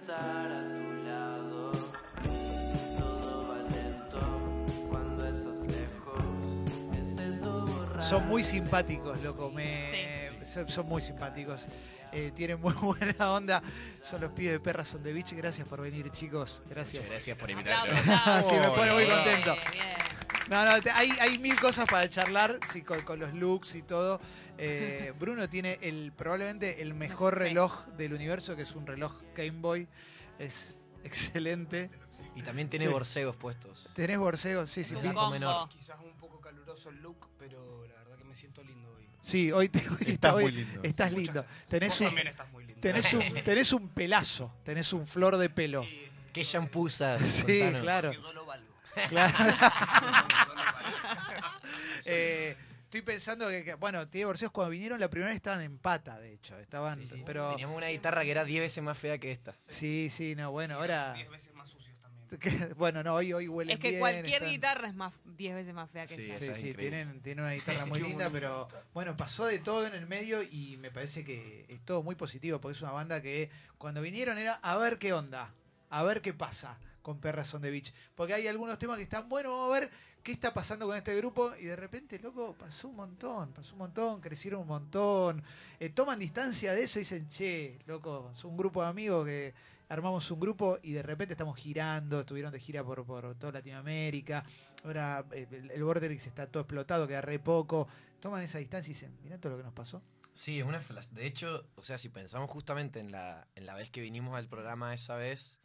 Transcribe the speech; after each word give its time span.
estar 0.00 0.50
a 0.50 0.62
tu 0.62 1.04
lado. 1.04 1.72
Todo 2.98 3.48
va 3.48 3.58
lento 3.70 4.20
cuando 4.90 5.26
estás 5.26 5.60
lejos. 5.60 6.24
Es 7.00 7.18
eso 7.18 7.64
borrar. 7.66 8.02
Son 8.02 8.26
muy 8.28 8.42
simpáticos, 8.42 9.20
loco. 9.22 9.50
Me... 9.50 10.30
Son, 10.44 10.68
son 10.68 10.86
muy 10.86 11.02
simpáticos. 11.02 11.66
Eh, 12.12 12.32
tienen 12.34 12.60
muy 12.60 12.72
buena 12.80 13.32
onda. 13.32 13.62
Son 14.02 14.20
los 14.20 14.30
pibes 14.30 14.52
de 14.52 14.60
Perras 14.60 14.94
on 14.94 15.02
the 15.02 15.12
Beach. 15.12 15.32
Gracias 15.32 15.66
por 15.66 15.80
venir, 15.80 16.10
chicos. 16.10 16.62
Gracias. 16.68 17.02
Muchas 17.02 17.10
gracias 17.12 17.36
por 17.38 17.50
invitarnos. 17.50 17.98
Sí, 18.48 18.54
me 18.54 18.68
pone 18.68 18.92
muy 18.92 19.04
Bien, 19.04 19.16
contento. 19.16 19.54
bien. 19.72 20.03
No, 20.50 20.64
no, 20.64 20.80
te- 20.82 20.90
hay, 20.90 21.10
hay 21.20 21.38
mil 21.38 21.58
cosas 21.58 21.86
para 21.88 22.08
charlar 22.08 22.58
sí, 22.72 22.82
con, 22.82 23.00
con 23.02 23.18
los 23.18 23.32
looks 23.34 23.74
y 23.76 23.82
todo. 23.82 24.20
Eh, 24.58 25.12
Bruno 25.18 25.48
tiene 25.48 25.78
el 25.82 26.12
probablemente 26.16 26.82
el 26.82 26.94
mejor 26.94 27.34
Sí. 27.34 27.40
reloj 27.40 27.86
del 27.96 28.12
universo, 28.12 28.54
que 28.56 28.62
es 28.62 28.74
un 28.74 28.86
reloj 28.86 29.22
Game 29.34 29.60
Boy. 29.60 29.88
Es 30.38 30.76
excelente. 31.04 31.90
Y 32.36 32.42
también 32.42 32.68
tiene 32.68 32.86
Sí. 32.86 32.90
borseos 32.92 33.36
puestos. 33.36 33.88
¿Tenés 33.94 34.18
borseos? 34.18 34.70
Sí, 34.70 34.84
sí. 34.84 34.94
Un 34.96 35.02
sí. 35.02 35.08
menor. 35.30 35.68
Quizás 35.68 35.96
un 36.04 36.12
poco 36.18 36.40
caluroso 36.40 36.90
el 36.90 36.96
look, 37.00 37.28
pero 37.38 37.86
la 37.86 37.94
verdad 37.94 38.16
que 38.18 38.24
me 38.24 38.34
siento 38.34 38.62
lindo 38.64 38.92
hoy. 38.92 39.08
Sí, 39.22 39.50
hoy, 39.52 39.68
te- 39.68 39.88
hoy 39.88 39.96
Estás 40.12 40.34
hoy 40.34 40.42
muy 40.44 40.52
lindo. 40.52 40.82
estás 40.82 41.10
Muchas 41.12 41.24
lindo. 41.26 41.46
Tenés 41.68 42.00
un, 42.00 42.06
también 42.06 42.26
estás 42.26 42.50
muy 42.52 42.64
lindo. 42.66 42.80
tenés, 42.80 43.12
un, 43.14 43.22
tenés 43.44 43.72
un 43.72 43.88
pelazo, 43.88 44.52
tenés 44.64 44.92
un 44.92 45.06
flor 45.06 45.36
de 45.38 45.48
pelo. 45.48 45.84
Y- 45.84 46.04
¿Qué 46.32 46.42
shampoo 46.42 46.82
usas? 46.82 47.22
Sí, 47.24 47.60
Contanos. 47.60 47.82
claro. 47.82 48.12
Claro. 49.08 49.34
Eh, 52.04 52.56
estoy 52.84 53.02
pensando 53.02 53.48
que, 53.48 53.64
que, 53.64 53.74
bueno, 53.74 54.06
tiene 54.08 54.26
borseos 54.26 54.52
cuando 54.52 54.70
vinieron 54.70 55.00
la 55.00 55.08
primera 55.08 55.28
vez 55.28 55.36
estaban 55.36 55.62
en 55.62 55.78
pata, 55.78 56.18
de 56.18 56.34
hecho. 56.34 56.58
Estaban, 56.58 57.00
Sí, 57.00 57.06
sí. 57.08 57.22
pero 57.24 57.50
Teníamos 57.50 57.76
una 57.76 57.88
guitarra 57.88 58.22
que 58.24 58.30
era 58.30 58.44
10 58.44 58.60
veces 58.60 58.84
más 58.84 58.98
fea 58.98 59.18
que 59.18 59.32
esta. 59.32 59.54
sí, 59.66 60.08
sí, 60.10 60.34
no, 60.36 60.50
bueno, 60.52 60.74
ahora. 60.76 61.14
Diez 61.14 61.28
veces 61.30 61.54
más 61.54 61.68
sucios 61.68 61.96
también. 61.98 62.28
que- 62.68 62.74
bueno, 62.74 63.02
no, 63.02 63.14
hoy, 63.14 63.32
hoy 63.32 63.48
huelen 63.48 63.74
Es 63.74 63.80
que 63.80 63.88
bien, 63.90 64.00
cualquier 64.00 64.26
están- 64.34 64.50
guitarra 64.50 64.88
es 64.88 64.94
más 64.94 65.12
10 65.24 65.54
veces 65.54 65.72
más 65.74 65.90
fea 65.90 66.06
que 66.06 66.14
Sí, 66.16 66.30
esa. 66.30 66.54
Sí, 66.54 66.60
sí, 66.68 66.74
tienen, 66.74 67.20
tienen 67.22 67.44
una 67.44 67.54
guitarra 67.54 67.86
muy 67.86 68.00
linda, 68.00 68.28
pero 68.30 68.68
bueno, 68.92 69.16
pasó 69.16 69.46
de 69.46 69.58
todo 69.60 69.86
en 69.86 69.94
el 69.94 70.06
medio 70.06 70.42
y 70.42 70.76
me 70.78 70.90
parece 70.90 71.24
que 71.24 71.64
es 71.68 71.80
todo 71.84 72.02
muy 72.02 72.14
positivo, 72.16 72.60
porque 72.60 72.76
es 72.76 72.82
una 72.82 72.92
banda 72.92 73.22
que 73.22 73.50
cuando 73.78 74.02
vinieron 74.02 74.36
era 74.38 74.54
a 74.62 74.76
ver 74.76 74.98
qué 74.98 75.12
onda, 75.14 75.52
a 75.90 76.02
ver 76.02 76.20
qué 76.20 76.34
pasa 76.34 76.78
con 77.04 77.20
Perras 77.20 77.52
on 77.54 77.60
the 77.60 77.70
Beach. 77.70 77.92
Porque 78.14 78.32
hay 78.32 78.48
algunos 78.48 78.78
temas 78.78 78.96
que 78.96 79.02
están 79.02 79.28
buenos, 79.28 79.52
vamos 79.52 79.76
a 79.76 79.80
ver 79.80 79.90
qué 80.22 80.32
está 80.32 80.54
pasando 80.54 80.86
con 80.86 80.96
este 80.96 81.14
grupo 81.14 81.52
y 81.60 81.66
de 81.66 81.76
repente, 81.76 82.18
loco, 82.18 82.56
pasó 82.58 82.88
un 82.88 82.96
montón, 82.96 83.52
pasó 83.52 83.74
un 83.74 83.80
montón, 83.80 84.22
crecieron 84.22 84.62
un 84.62 84.68
montón, 84.68 85.42
eh, 85.78 85.90
toman 85.90 86.18
distancia 86.18 86.72
de 86.72 86.82
eso 86.82 86.98
y 86.98 87.02
dicen, 87.02 87.28
che, 87.28 87.78
loco, 87.86 88.32
es 88.34 88.42
un 88.44 88.56
grupo 88.56 88.82
de 88.82 88.88
amigos 88.88 89.26
que 89.26 89.54
armamos 89.90 90.30
un 90.30 90.40
grupo 90.40 90.78
y 90.82 90.92
de 90.92 91.02
repente 91.02 91.34
estamos 91.34 91.58
girando, 91.58 92.20
estuvieron 92.20 92.50
de 92.50 92.58
gira 92.58 92.82
por, 92.82 93.04
por 93.04 93.34
toda 93.34 93.52
Latinoamérica, 93.52 94.42
ahora 94.82 95.26
eh, 95.32 95.46
el, 95.50 95.70
el 95.70 95.84
Vorterix 95.84 96.26
está 96.26 96.46
todo 96.46 96.62
explotado, 96.62 97.06
queda 97.06 97.20
re 97.20 97.38
poco, 97.38 97.86
toman 98.18 98.42
esa 98.42 98.56
distancia 98.56 98.90
y 98.90 98.94
dicen, 98.94 99.14
mirá 99.22 99.38
todo 99.38 99.52
lo 99.52 99.58
que 99.58 99.64
nos 99.64 99.74
pasó. 99.74 100.02
Sí, 100.32 100.58
es 100.58 100.66
una. 100.66 100.80
De 101.12 101.26
hecho, 101.26 101.64
o 101.76 101.84
sea, 101.84 101.96
si 101.96 102.08
pensamos 102.08 102.50
justamente 102.50 102.98
en 102.98 103.12
la, 103.12 103.46
en 103.54 103.66
la 103.66 103.74
vez 103.74 103.90
que 103.90 104.00
vinimos 104.00 104.36
al 104.36 104.48
programa 104.48 104.92
esa 104.92 105.14
vez, 105.16 105.60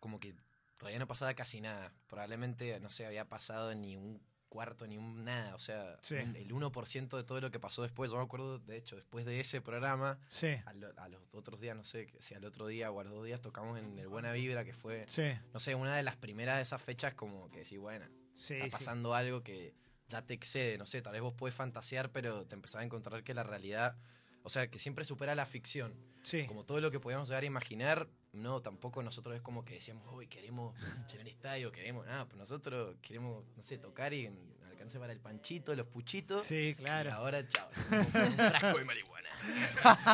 como 0.00 0.20
que 0.20 0.34
todavía 0.76 0.98
no 0.98 1.06
pasaba 1.06 1.34
casi 1.34 1.60
nada. 1.60 1.92
Probablemente, 2.06 2.78
no 2.80 2.90
sé, 2.90 3.06
había 3.06 3.28
pasado 3.28 3.74
ni 3.74 3.96
un 3.96 4.20
cuarto, 4.48 4.86
ni 4.86 4.96
un 4.96 5.24
nada. 5.24 5.54
O 5.54 5.58
sea, 5.58 5.98
Sí. 6.02 6.14
el 6.14 6.50
1% 6.52 7.16
de 7.16 7.24
todo 7.24 7.40
lo 7.40 7.50
que 7.50 7.60
pasó 7.60 7.82
después. 7.82 8.10
Yo 8.10 8.16
me 8.16 8.22
acuerdo, 8.22 8.58
de 8.60 8.76
hecho, 8.76 8.96
después 8.96 9.26
de 9.26 9.38
ese 9.40 9.60
programa, 9.60 10.18
Sí, 10.28 10.48
a, 10.64 10.72
lo- 10.72 10.92
a 10.98 11.08
los 11.08 11.20
otros 11.32 11.60
días, 11.60 11.76
no 11.76 11.84
sé, 11.84 12.08
si 12.20 12.34
al 12.34 12.44
otro 12.44 12.66
día 12.66 12.90
o 12.90 13.00
a 13.00 13.04
los 13.04 13.12
dos 13.12 13.26
días 13.26 13.40
tocamos 13.42 13.78
en 13.78 13.98
el 13.98 14.08
Buena 14.08 14.32
Vibra, 14.32 14.64
que 14.64 14.72
fue, 14.72 15.04
sí, 15.08 15.24
no 15.52 15.60
sé, 15.60 15.74
una 15.74 15.96
de 15.96 16.02
las 16.02 16.16
primeras 16.16 16.56
de 16.56 16.62
esas 16.62 16.80
fechas 16.80 17.14
como 17.14 17.50
que 17.50 17.64
sí, 17.64 17.76
bueno, 17.76 18.06
sí. 18.34 18.54
está 18.54 18.78
pasando 18.78 19.14
algo 19.14 19.42
que 19.42 19.74
ya 20.08 20.22
te 20.22 20.34
excede, 20.34 20.78
no 20.78 20.86
sé, 20.86 21.02
tal 21.02 21.12
vez 21.12 21.22
vos 21.22 21.34
puedes 21.34 21.54
fantasear, 21.54 22.10
pero 22.12 22.46
te 22.46 22.54
empezás 22.54 22.80
a 22.80 22.84
encontrar 22.84 23.24
que 23.24 23.34
la 23.34 23.42
realidad, 23.42 23.96
o 24.42 24.48
sea, 24.48 24.70
que 24.70 24.78
siempre 24.78 25.04
supera 25.04 25.34
la 25.34 25.44
ficción. 25.44 25.92
Sí. 26.22 26.46
Como 26.46 26.64
todo 26.64 26.80
lo 26.80 26.90
que 26.90 26.98
podíamos 27.00 27.28
llegar 27.28 27.42
a 27.42 27.46
imaginar, 27.46 28.08
no, 28.36 28.60
tampoco 28.62 29.02
nosotros 29.02 29.34
es 29.36 29.42
como 29.42 29.64
que 29.64 29.74
decíamos, 29.74 30.06
uy, 30.14 30.26
queremos 30.28 30.78
llenar 31.10 31.28
estadio, 31.28 31.72
queremos 31.72 32.06
nada, 32.06 32.24
pues 32.26 32.36
nosotros 32.38 32.96
queremos, 33.02 33.44
no 33.56 33.62
sé, 33.62 33.78
tocar 33.78 34.12
y 34.14 34.26
en- 34.26 34.56
alcance 34.66 34.98
para 34.98 35.12
el 35.12 35.20
panchito, 35.20 35.74
los 35.74 35.86
puchitos. 35.86 36.42
Sí, 36.42 36.68
Y 36.68 36.74
claro. 36.74 37.12
ahora, 37.12 37.46
chao, 37.48 37.68
un 37.90 38.04
frasco 38.36 38.78
de 38.78 38.84
marihuana. 38.84 39.30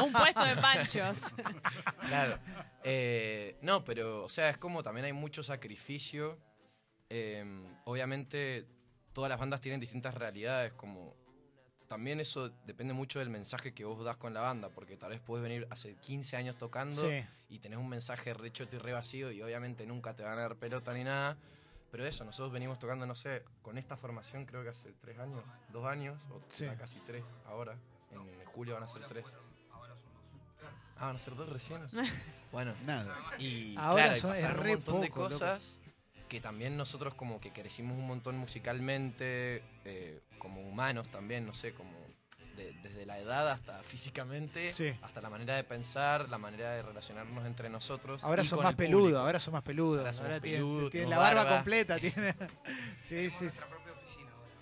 Un 0.05 0.13
puesto 0.13 0.45
de 0.45 0.57
panchos. 0.57 1.19
Claro. 2.09 2.39
Eh, 2.85 3.57
no, 3.63 3.85
pero, 3.85 4.25
o 4.25 4.29
sea, 4.29 4.51
es 4.51 4.59
como 4.59 4.83
también 4.83 5.07
hay 5.07 5.13
mucho 5.13 5.43
sacrificio. 5.43 6.39
Eh, 7.09 7.45
obviamente, 7.85 8.67
todas 9.13 9.29
las 9.29 9.39
bandas 9.39 9.61
tienen 9.61 9.81
distintas 9.81 10.15
realidades, 10.15 10.73
como 10.75 11.17
también 11.93 12.21
eso 12.21 12.51
depende 12.67 12.95
mucho 12.95 13.19
del 13.19 13.29
mensaje 13.29 13.75
que 13.75 13.85
vos 13.85 14.03
das 14.03 14.17
con 14.17 14.33
la 14.33 14.41
banda, 14.41 14.71
porque 14.71 14.97
tal 14.97 15.11
vez 15.11 15.21
puedes 15.21 15.43
venir 15.43 15.67
hace 15.71 15.95
15 15.97 16.39
años 16.39 16.57
tocando 16.57 17.03
Sí, 17.03 17.23
y 17.51 17.59
tenés 17.59 17.79
un 17.79 17.89
mensaje 17.91 18.33
re 18.33 18.51
choto 18.51 18.77
y 18.77 18.79
re 18.79 18.93
vacío 18.95 19.31
y 19.31 19.43
obviamente 19.43 19.85
nunca 19.85 20.17
te 20.17 20.23
van 20.23 20.39
a 20.39 20.41
dar 20.43 20.57
pelota 20.57 20.95
ni 20.95 21.05
nada. 21.05 21.37
Pero 21.91 22.07
eso, 22.07 22.25
nosotros 22.25 22.51
venimos 22.51 22.79
tocando, 22.79 23.05
no 23.05 23.15
sé, 23.15 23.43
con 23.61 23.77
esta 23.77 23.99
formación 23.99 24.47
creo 24.47 24.63
que 24.63 24.71
hace 24.71 24.91
tres 25.03 25.19
años, 25.19 25.45
dos 25.71 25.85
años, 25.85 26.19
o 26.31 26.41
Sí. 26.49 26.65
ya 26.65 26.75
casi 26.79 26.99
tres 27.01 27.25
ahora. 27.45 27.77
En 28.11 28.43
julio 28.47 28.73
van 28.73 28.85
a 28.85 28.89
ser 28.89 29.05
tres. 29.07 29.27
Ah, 30.97 31.07
van 31.09 31.17
a 31.17 31.19
ser 31.19 31.35
dos 31.37 31.51
recién. 31.51 31.83
bueno, 32.53 32.73
Nada. 32.87 33.15
y 33.39 33.75
Ahora 33.77 34.05
claro, 34.05 34.17
y 34.17 34.21
son- 34.21 34.31
pasaron 34.31 34.61
un 34.61 34.69
montón 34.69 35.01
de 35.03 35.09
loco. 35.09 35.29
Que 36.33 36.41
también 36.41 36.79
nosotros 36.79 37.13
como 37.15 37.39
que 37.43 37.51
crecimos 37.53 37.99
un 37.99 38.07
montón 38.07 38.39
musicalmente, 38.39 39.63
eh, 39.85 40.19
como 40.39 40.63
humanos 40.63 41.07
también, 41.11 41.47
no 41.47 41.53
sé, 41.53 41.75
como 41.75 41.93
de- 42.57 42.73
desde 42.83 43.05
la 43.05 43.19
edad 43.19 43.51
hasta 43.51 43.83
físicamente, 43.83 44.73
Sí. 44.73 44.95
hasta 45.03 45.21
la 45.21 45.29
manera 45.29 45.57
de 45.57 45.65
pensar, 45.65 46.31
la 46.31 46.39
manera 46.39 46.71
de 46.73 46.83
relacionarnos 46.83 47.45
entre 47.45 47.69
nosotros. 47.69 48.25
ahora 48.25 48.45
son 48.45 48.63
más 48.63 48.75
peludos, 48.75 49.21
ahora 49.21 49.39
son 49.41 49.53
más 49.53 49.63
peludos. 49.63 50.21
Ahora 50.21 50.41
peludos, 50.41 50.91
tienen 50.91 51.11
la 51.11 51.19
barba, 51.19 51.45
barba. 51.45 51.57
completa. 51.57 51.99
Tienen... 51.99 52.35
Sí, 53.01 53.31
sí, 53.31 53.51
sí. 53.51 53.59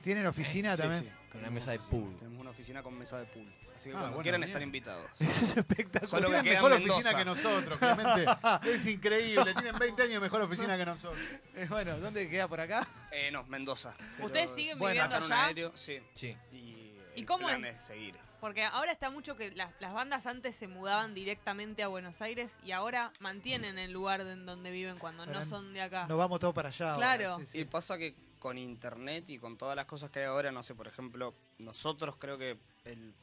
¿Tienen 0.03 0.27
oficina 0.27 0.75
Sí, 0.77 0.83
también? 0.83 1.03
sí, 1.05 1.09
Con 1.11 1.16
una 1.16 1.31
tenemos 1.49 1.53
mesa 1.55 1.71
de 1.72 1.77
oficina. 1.78 2.00
pool. 2.05 2.16
Tenemos 2.16 2.41
una 2.41 2.50
oficina 2.50 2.83
con 2.83 2.99
mesa 2.99 3.19
de 3.19 3.25
pool. 3.27 3.55
Así 3.77 3.88
que 3.88 3.94
Ah, 3.94 3.99
cuando 3.99 4.09
bueno, 4.16 4.22
quieran 4.22 4.41
bien. 4.41 4.49
están 4.50 4.62
invitados. 4.62 5.11
Eso 5.21 5.44
es 5.44 5.56
espectacular. 5.56 6.09
Solo 6.09 6.22
que 6.22 6.27
Tienen 6.28 6.44
queda 6.44 6.55
mejor 6.55 6.72
oficina 6.72 6.94
Mendoza. 6.97 7.16
que 7.19 7.25
nosotros, 7.25 7.78
Clemente. 7.78 8.27
es 8.75 8.87
increíble. 8.87 9.55
Tienen 9.55 9.78
20 9.78 10.03
años 10.03 10.22
mejor 10.22 10.43
oficina 10.43 10.77
que 10.77 10.84
nosotros. 10.87 11.19
Eh, 11.55 11.66
Bueno, 11.69 11.99
¿dónde 11.99 12.28
queda 12.28 12.49
por 12.49 12.60
acá? 12.60 12.87
Eh, 13.10 13.31
no, 13.31 13.44
Mendoza. 13.44 13.94
Pero 14.16 14.27
¿Ustedes 14.27 14.50
siguen 14.50 14.78
si 14.78 14.84
viviendo 14.84 15.03
sacan 15.12 15.25
un 15.25 15.33
allá? 15.33 15.44
aéreo, 15.47 15.72
sí. 15.77 15.99
Sí. 16.15 16.37
Y, 16.53 16.56
¿Y 16.56 17.21
el 17.21 17.27
cómo 17.27 17.47
plan 17.47 17.65
es? 17.65 17.77
es 17.77 17.83
seguir. 17.84 18.15
Porque 18.41 18.65
ahora 18.65 18.91
está 18.91 19.10
mucho 19.10 19.37
que 19.37 19.50
las, 19.50 19.71
las 19.81 19.93
bandas 19.93 20.27
antes 20.27 20.56
se 20.56 20.66
mudaban 20.66 21.12
directamente 21.15 21.83
a 21.83 21.89
Buenos 21.89 22.22
Aires 22.22 22.59
y 22.65 22.72
ahora 22.72 23.12
mantienen 23.21 23.78
el 23.78 23.93
lugar 23.93 24.25
de- 24.25 24.33
en 24.33 24.47
donde 24.47 24.71
viven 24.71 24.97
cuando 24.99 25.25
Ahora 25.25 25.41
no 25.41 25.44
son 25.44 25.75
de 25.75 25.83
acá. 25.83 26.06
Nos 26.09 26.16
vamos 26.16 26.41
todos 26.41 26.55
para 26.55 26.71
allá. 26.71 26.94
ahora, 26.94 27.16
Claro. 27.16 27.39
sí, 27.41 27.47
sí. 27.47 27.59
Y 27.60 27.65
pasa 27.66 27.99
que 27.99 28.15
con 28.41 28.59
internet 28.59 29.31
y 29.31 29.39
con 29.39 29.56
todas 29.56 29.77
las 29.77 29.87
cosas 29.87 30.11
que 30.11 30.19
hay 30.21 30.25
ahora, 30.25 30.51
no 30.51 30.62
sé, 30.65 30.75
por 30.75 30.89
ejemplo, 30.89 31.33
nosotros 31.59 32.17
creo 32.19 32.37
que 32.39 32.56
el- 32.84 33.15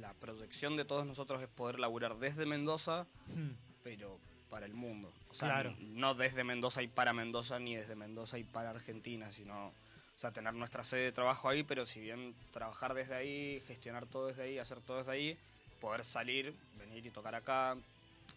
la 0.00 0.14
proyección 0.14 0.76
de 0.76 0.84
todos 0.86 1.04
nosotros 1.04 1.42
es 1.42 1.48
poder 1.48 1.78
laburar 1.78 2.16
desde 2.16 2.46
Mendoza, 2.46 3.06
Hmm. 3.28 3.50
pero 3.82 4.18
para 4.48 4.64
el 4.66 4.72
mundo. 4.74 5.12
O 5.30 5.34
sea, 5.34 5.48
Claro. 5.48 5.76
no 5.80 6.14
desde 6.14 6.44
Mendoza 6.44 6.82
y 6.82 6.86
para 6.88 7.12
Mendoza, 7.12 7.58
ni 7.58 7.74
desde 7.76 7.94
Mendoza 7.96 8.38
y 8.38 8.44
para 8.44 8.70
Argentina, 8.70 9.30
sino, 9.32 9.66
o 9.68 9.72
sea, 10.18 10.30
tener 10.30 10.54
nuestra 10.54 10.84
sede 10.84 11.02
de 11.02 11.12
trabajo 11.12 11.48
ahí, 11.48 11.64
pero 11.64 11.84
si 11.84 12.00
bien 12.00 12.34
trabajar 12.52 12.94
desde 12.94 13.14
ahí, 13.14 13.60
gestionar 13.66 14.06
todo 14.06 14.28
desde 14.28 14.44
ahí, 14.44 14.58
hacer 14.58 14.80
todo 14.80 14.98
desde 14.98 15.10
ahí, 15.12 15.38
poder 15.80 16.04
salir, 16.04 16.54
venir 16.78 17.04
y 17.04 17.10
tocar 17.10 17.34
acá, 17.34 17.76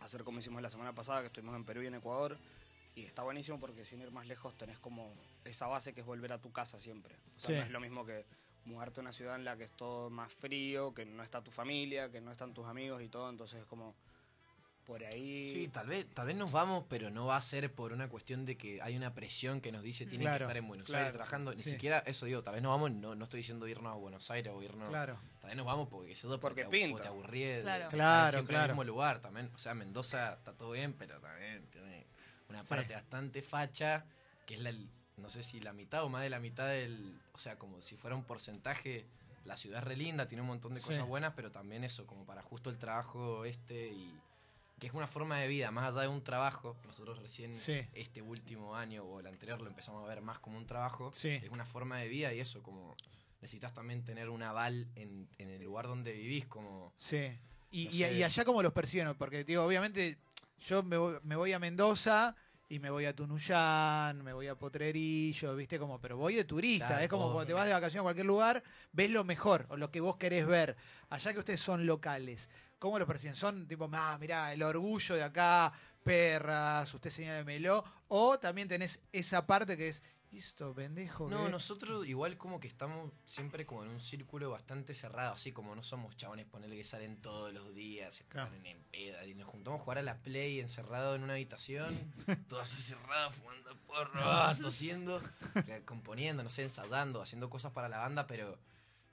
hacer 0.01 0.23
como 0.23 0.39
hicimos 0.39 0.61
la 0.61 0.69
semana 0.71 0.93
pasada, 0.93 1.21
que 1.21 1.27
estuvimos 1.27 1.55
en 1.55 1.63
Perú 1.63 1.83
y 1.83 1.87
en 1.87 1.95
Ecuador, 1.95 2.37
y 2.97 3.05
está 3.05 3.23
buenísimo 3.23 3.59
porque 3.59 3.85
sin 3.85 4.01
ir 4.01 4.11
más 4.11 4.25
lejos 4.27 4.57
tenés 4.57 4.79
como 4.79 5.13
esa 5.45 5.67
base 5.67 5.93
que 5.93 6.01
es 6.01 6.05
volver 6.07 6.33
a 6.33 6.39
tu 6.39 6.51
casa 6.51 6.79
siempre. 6.79 7.15
O 7.37 7.39
sea, 7.39 7.47
Sí. 7.49 7.53
no 7.55 7.61
es 7.63 7.71
lo 7.71 7.79
mismo 7.79 8.05
que 8.05 8.25
mudarte 8.65 8.99
a 8.99 9.01
una 9.01 9.11
ciudad 9.13 9.35
en 9.35 9.45
la 9.45 9.55
que 9.55 9.63
es 9.65 9.71
todo 9.71 10.09
más 10.09 10.31
frío, 10.33 10.93
que 10.93 11.05
no 11.05 11.23
está 11.23 11.41
tu 11.41 11.51
familia, 11.51 12.09
que 12.11 12.19
no 12.21 12.31
están 12.31 12.53
tus 12.53 12.65
amigos 12.65 13.01
y 13.03 13.07
todo, 13.07 13.29
entonces 13.29 13.59
es 13.61 13.65
como 13.65 13.95
por 14.85 15.03
ahí... 15.03 15.51
Sí, 15.53 15.67
tal 15.67 15.85
vez, 15.87 16.07
tal 16.13 16.27
vez 16.27 16.35
nos 16.35 16.49
vamos, 16.51 16.85
pero 16.89 17.09
no 17.09 17.25
va 17.25 17.35
a 17.35 17.41
ser 17.41 17.71
por 17.71 17.91
una 17.91 18.07
cuestión 18.09 18.45
de 18.45 18.57
que 18.57 18.81
hay 18.81 18.95
una 18.95 19.13
presión 19.13 19.59
que 19.59 19.71
nos 19.71 19.83
dice 19.83 20.05
tienen 20.05 20.21
Claro, 20.25 20.37
que 20.39 20.43
estar 20.45 20.57
en 20.57 20.67
Buenos 20.67 20.85
claro, 20.87 21.05
Aires 21.05 21.13
trabajando. 21.13 21.53
Ni 21.53 21.61
sí. 21.61 21.71
siquiera 21.71 21.99
eso 21.99 22.25
digo, 22.25 22.41
tal 22.41 22.53
vez 22.53 22.63
nos 22.63 22.71
vamos, 22.71 22.91
no, 22.91 23.13
no 23.13 23.23
estoy 23.25 23.39
diciendo 23.39 23.67
irnos 23.67 23.91
a 23.91 23.95
Buenos 23.97 24.31
Aires 24.31 24.53
o 24.55 24.61
irnos. 24.63 24.87
Claro. 24.87 25.19
Tal 25.41 25.49
vez 25.49 25.57
nos 25.57 25.65
vamos 25.65 25.89
porque 25.89 26.11
eso 26.13 26.39
Porque 26.39 26.65
pinta. 26.65 26.97
o 26.97 27.01
te 27.01 27.07
aburrí 27.09 27.43
Claro. 27.61 27.89
Claro, 27.89 28.31
siempre 28.31 28.53
claro. 28.53 28.65
en 28.65 28.69
el 28.71 28.75
mismo 28.77 28.83
lugar 28.85 29.19
también. 29.21 29.51
O 29.53 29.57
sea, 29.59 29.73
Mendoza 29.75 30.33
está 30.35 30.53
todo 30.53 30.71
bien, 30.71 30.93
pero 30.93 31.19
también 31.19 31.67
tiene 31.67 32.07
una 32.49 32.63
Sí. 32.63 32.69
parte 32.69 32.93
bastante 32.93 33.41
facha, 33.41 34.05
que 34.45 34.55
es 34.55 34.59
la, 34.61 34.71
no 35.17 35.29
sé 35.29 35.43
si 35.43 35.59
la 35.59 35.73
mitad 35.73 36.03
o 36.03 36.09
más 36.09 36.23
de 36.23 36.29
la 36.29 36.39
mitad 36.39 36.67
del, 36.67 37.19
o 37.33 37.37
sea, 37.39 37.57
como 37.57 37.81
si 37.81 37.95
fuera 37.95 38.15
un 38.15 38.23
porcentaje. 38.23 39.05
La 39.45 39.55
ciudad 39.55 39.79
es 39.79 39.85
re 39.85 39.95
linda, 39.95 40.27
tiene 40.27 40.41
un 40.41 40.47
montón 40.47 40.73
de 40.73 40.81
Sí. 40.81 40.87
cosas 40.87 41.07
buenas, 41.07 41.33
pero 41.35 41.51
también 41.51 41.83
eso, 41.85 42.05
como 42.05 42.25
para 42.25 42.41
justo 42.41 42.69
el 42.69 42.77
trabajo 42.77 43.45
este 43.45 43.89
y 43.89 44.13
que 44.79 44.87
es 44.87 44.93
una 44.93 45.07
forma 45.07 45.39
de 45.39 45.47
vida, 45.47 45.71
más 45.71 45.85
allá 45.91 46.01
de 46.03 46.07
un 46.09 46.21
trabajo. 46.21 46.75
Nosotros 46.85 47.17
recién 47.19 47.55
Sí. 47.55 47.81
este 47.93 48.21
último 48.21 48.75
año 48.75 49.03
o 49.03 49.19
el 49.21 49.25
anterior 49.27 49.59
lo 49.61 49.67
empezamos 49.69 50.03
a 50.03 50.07
ver 50.07 50.21
más 50.21 50.37
como 50.39 50.57
un 50.57 50.67
trabajo. 50.67 51.11
Es 51.23 51.49
una 51.49 51.65
forma 51.65 51.97
de 51.97 52.07
vida 52.09 52.31
y 52.33 52.39
eso, 52.41 52.61
como 52.61 52.95
necesitas 53.41 53.73
también 53.73 54.03
tener 54.03 54.29
un 54.29 54.43
aval 54.43 54.87
en, 54.95 55.27
en 55.39 55.49
el 55.49 55.63
lugar 55.63 55.87
donde 55.87 56.11
vivís, 56.11 56.45
como... 56.45 56.93
Sí. 56.97 57.31
Y, 57.71 57.85
No 57.85 57.91
y- 58.11 58.23
allá 58.23 58.45
cómo 58.45 58.61
los 58.61 58.71
persiguen, 58.73 59.13
porque 59.15 59.43
digo, 59.43 59.63
obviamente 59.63 60.17
yo 60.59 60.83
me 60.83 60.97
voy, 60.97 61.17
me 61.23 61.35
voy 61.35 61.53
a 61.53 61.59
Mendoza 61.59 62.35
y 62.69 62.79
me 62.79 62.89
voy 62.89 63.05
a 63.05 63.15
Tunuyán, 63.15 64.23
me 64.23 64.33
voy 64.33 64.47
a 64.47 64.55
Potrerillo, 64.55 65.55
viste 65.55 65.79
como, 65.79 65.99
pero 66.01 66.17
voy 66.17 66.35
de 66.35 66.43
turista, 66.43 66.87
Claro, 66.87 67.03
es 67.03 67.09
como 67.09 67.31
cuando 67.31 67.47
te 67.47 67.53
vas 67.53 67.65
de 67.65 67.73
vacaciones 67.73 68.01
a 68.01 68.03
cualquier 68.03 68.25
lugar, 68.25 68.63
ves 68.91 69.09
lo 69.09 69.23
mejor 69.23 69.65
o 69.69 69.77
lo 69.77 69.89
que 69.89 70.01
vos 70.01 70.17
querés 70.17 70.45
ver. 70.45 70.75
Allá 71.09 71.31
que 71.31 71.39
ustedes 71.39 71.61
son 71.61 71.85
locales, 71.85 72.49
¿cómo 72.77 72.99
los 72.99 73.07
persiguen? 73.07 73.35
Son 73.35 73.67
tipo, 73.67 73.89
ah, 73.93 74.17
mirá, 74.19 74.51
el 74.51 74.61
orgullo 74.63 75.15
de 75.15 75.23
acá, 75.23 75.71
perras, 76.03 76.93
usted 76.93 77.09
señálemelo, 77.09 77.83
o 78.09 78.37
también 78.37 78.67
tenés 78.67 78.99
esa 79.11 79.45
parte 79.47 79.77
que 79.77 79.89
es, 79.89 80.03
listo, 80.31 80.73
pendejo. 80.73 81.29
No, 81.29 81.45
que-". 81.45 81.51
nosotros 81.51 82.07
igual 82.07 82.37
como 82.37 82.59
que 82.59 82.67
estamos 82.67 83.11
siempre 83.25 83.65
como 83.65 83.83
en 83.83 83.89
un 83.89 84.01
círculo 84.01 84.49
bastante 84.49 84.93
cerrado, 84.93 85.33
así 85.33 85.51
como 85.51 85.75
no 85.75 85.83
somos 85.83 86.15
chabones 86.17 86.45
ponerle 86.45 86.75
que 86.77 86.83
salen 86.83 87.21
todos 87.21 87.53
los 87.53 87.73
días, 87.73 88.13
se 88.13 88.23
Claro. 88.25 88.49
ponen 88.49 88.65
en 88.65 88.83
peda, 88.91 89.25
y 89.25 89.33
nos 89.33 89.47
juntamos 89.49 89.79
a 89.79 89.83
jugar 89.83 89.97
a 89.99 90.01
la 90.03 90.21
play 90.21 90.59
encerrado 90.59 91.15
en 91.15 91.23
una 91.23 91.33
habitación, 91.33 91.95
todos 92.49 92.63
así 92.63 92.81
cerrados, 92.81 93.35
fumando 93.35 93.75
porro, 93.87 94.11
ah, 94.23 94.55
tosiendo, 94.61 95.21
eh, 95.67 95.81
componiendo, 95.85 96.43
no 96.43 96.49
sé, 96.49 96.63
ensayando, 96.63 97.21
haciendo 97.21 97.49
cosas 97.49 97.71
para 97.71 97.89
la 97.89 97.99
banda, 97.99 98.27
pero 98.27 98.57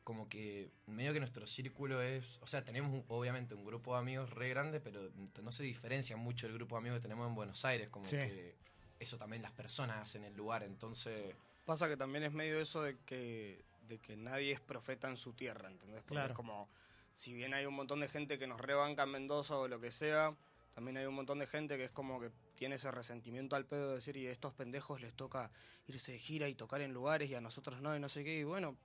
como 0.03 0.29
que 0.29 0.71
medio 0.87 1.15
que 1.15 1.19
nuestro 1.21 1.47
círculo 1.47 2.03
es, 2.03 2.39
o 2.43 2.47
sea, 2.47 2.63
tenemos 2.63 2.93
un- 2.93 3.05
obviamente 3.09 3.55
un 3.55 3.65
grupo 3.65 3.95
de 3.95 4.01
amigos 4.01 4.29
re 4.31 4.51
grande, 4.51 4.79
pero 4.79 5.01
no 5.43 5.51
se 5.51 5.63
diferencia 5.63 6.15
mucho 6.19 6.47
el 6.47 6.53
grupo 6.53 6.75
de 6.75 6.81
amigos 6.81 6.99
que 6.99 7.03
tenemos 7.03 7.27
en 7.27 7.35
Buenos 7.35 7.65
Aires, 7.65 7.89
como 7.89 8.05
Sí. 8.05 8.17
que 8.17 8.55
eso 8.99 9.19
también 9.19 9.43
las 9.43 9.53
personas 9.53 9.99
hacen 10.03 10.25
el 10.25 10.35
lugar, 10.35 10.63
entonces... 10.63 11.35
Pasa 11.65 11.89
que 11.89 11.97
también 11.97 12.25
es 12.25 12.33
medio 12.33 12.61
eso 12.61 12.83
de 12.83 12.97
que, 13.07 13.65
de 13.89 13.99
que 13.99 14.17
nadie 14.17 14.53
es 14.53 14.61
profeta 14.61 15.09
en 15.09 15.17
su 15.17 15.33
tierra, 15.33 15.69
¿entendés? 15.71 16.01
Porque 16.03 16.15
Claro. 16.15 16.33
es 16.33 16.37
como, 16.37 16.69
si 17.15 17.33
bien 17.33 17.55
hay 17.55 17.65
un 17.67 17.75
montón 17.75 18.01
de 18.01 18.09
gente 18.09 18.39
que 18.39 18.47
nos 18.47 18.61
rebanca 18.61 19.05
en 19.05 19.11
Mendoza 19.11 19.57
o 19.57 19.67
lo 19.69 19.81
que 19.81 19.91
sea, 19.91 20.35
también 20.75 20.97
hay 20.99 21.07
un 21.07 21.15
montón 21.15 21.39
de 21.39 21.47
gente 21.47 21.77
que 21.77 21.85
es 21.85 21.91
como 21.91 22.21
que 22.21 22.31
tiene 22.57 22.75
ese 22.75 22.91
resentimiento 22.91 23.57
al 23.57 23.65
pedo 23.65 23.91
de 23.91 23.95
decir, 23.97 24.17
y 24.17 24.27
a 24.27 24.31
estos 24.31 24.53
pendejos 24.55 25.01
les 25.01 25.15
toca 25.15 25.51
irse 25.87 26.13
de 26.13 26.19
gira 26.19 26.49
y 26.49 26.55
tocar 26.55 26.81
en 26.83 26.93
lugares 26.93 27.31
y 27.31 27.35
a 27.35 27.41
nosotros 27.41 27.81
no, 27.81 27.97
y 27.97 28.01
no 28.01 28.09
sé 28.09 28.25
qué, 28.25 28.39
y 28.39 28.45
bueno, 28.45 28.77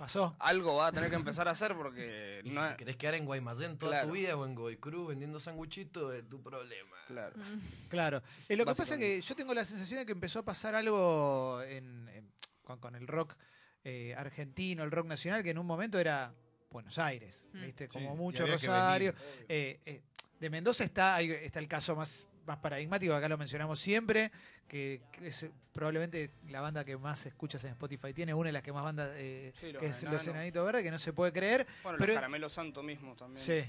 Pasó. 0.00 0.34
algo 0.38 0.76
va 0.76 0.86
a 0.86 0.92
tener 0.92 1.10
que 1.10 1.16
empezar 1.16 1.46
a 1.46 1.50
hacer 1.50 1.74
porque 1.76 2.40
no 2.46 2.62
si 2.62 2.70
te 2.70 2.76
querés 2.78 2.96
quedar 2.96 3.14
en 3.16 3.26
Guaymallén 3.26 3.76
toda 3.76 3.92
Claro. 3.92 4.06
tu 4.08 4.14
vida 4.14 4.34
o 4.34 4.46
en 4.46 4.54
Godoy 4.54 4.78
Cruz 4.78 5.08
vendiendo 5.08 5.38
sanguchitos, 5.38 6.14
es 6.14 6.26
tu 6.26 6.42
problema. 6.42 6.96
Claro. 7.06 7.36
Claro. 7.90 8.22
Eh, 8.48 8.56
lo 8.56 8.64
que 8.64 8.68
pasa 8.70 8.84
es 8.84 8.98
que 8.98 9.20
yo 9.20 9.36
tengo 9.36 9.52
la 9.52 9.64
sensación 9.66 10.00
de 10.00 10.06
que 10.06 10.12
empezó 10.12 10.38
a 10.38 10.44
pasar 10.44 10.74
algo 10.74 11.60
en- 11.62 12.08
en- 12.08 12.32
con, 12.64 12.78
con 12.78 12.94
el 12.94 13.06
rock 13.06 13.34
eh, 13.84 14.14
argentino, 14.16 14.84
el 14.84 14.90
rock 14.90 15.06
nacional, 15.06 15.42
que 15.42 15.50
en 15.50 15.58
un 15.58 15.66
momento 15.66 15.98
era 15.98 16.32
Buenos 16.70 16.98
Aires, 16.98 17.44
Mm. 17.52 17.62
¿viste? 17.62 17.84
Sí, 17.88 17.98
Como 17.98 18.14
y 18.14 18.16
mucho 18.16 18.46
Rosario. 18.46 19.12
venir. 19.12 19.44
Eh, 19.48 19.80
eh, 19.84 20.02
de 20.38 20.48
Mendoza 20.50 20.84
está, 20.84 21.16
ahí 21.16 21.30
está 21.30 21.58
el 21.58 21.68
caso 21.68 21.94
más, 21.94 22.26
más 22.46 22.58
paradigmático, 22.58 23.14
acá 23.14 23.28
lo 23.28 23.38
mencionamos 23.38 23.78
siempre, 23.80 24.30
que, 24.66 25.02
que 25.12 25.28
es 25.28 25.46
probablemente 25.72 26.30
la 26.48 26.60
banda 26.60 26.84
que 26.84 26.96
más 26.96 27.24
escuchas 27.26 27.62
en 27.64 27.70
Spotify 27.72 28.12
tiene, 28.12 28.34
una 28.34 28.48
de 28.48 28.52
las 28.52 28.62
que 28.62 28.72
más 28.72 28.82
bandas, 28.84 29.10
eh, 29.16 29.52
Sí, 29.60 29.72
los 29.72 29.80
que 29.80 29.86
es 29.88 30.02
Los. 30.04 30.26
Enanitos 30.26 30.64
Verdes, 30.64 30.82
que 30.82 30.90
no 30.90 30.98
se 30.98 31.12
puede 31.12 31.32
creer. 31.32 31.66
Bueno, 31.82 31.98
Pero- 31.98 32.08
los 32.12 32.16
caramelos 32.16 32.52
santo 32.52 32.82
mismo 32.82 33.14
también. 33.16 33.44
Sí. 33.44 33.62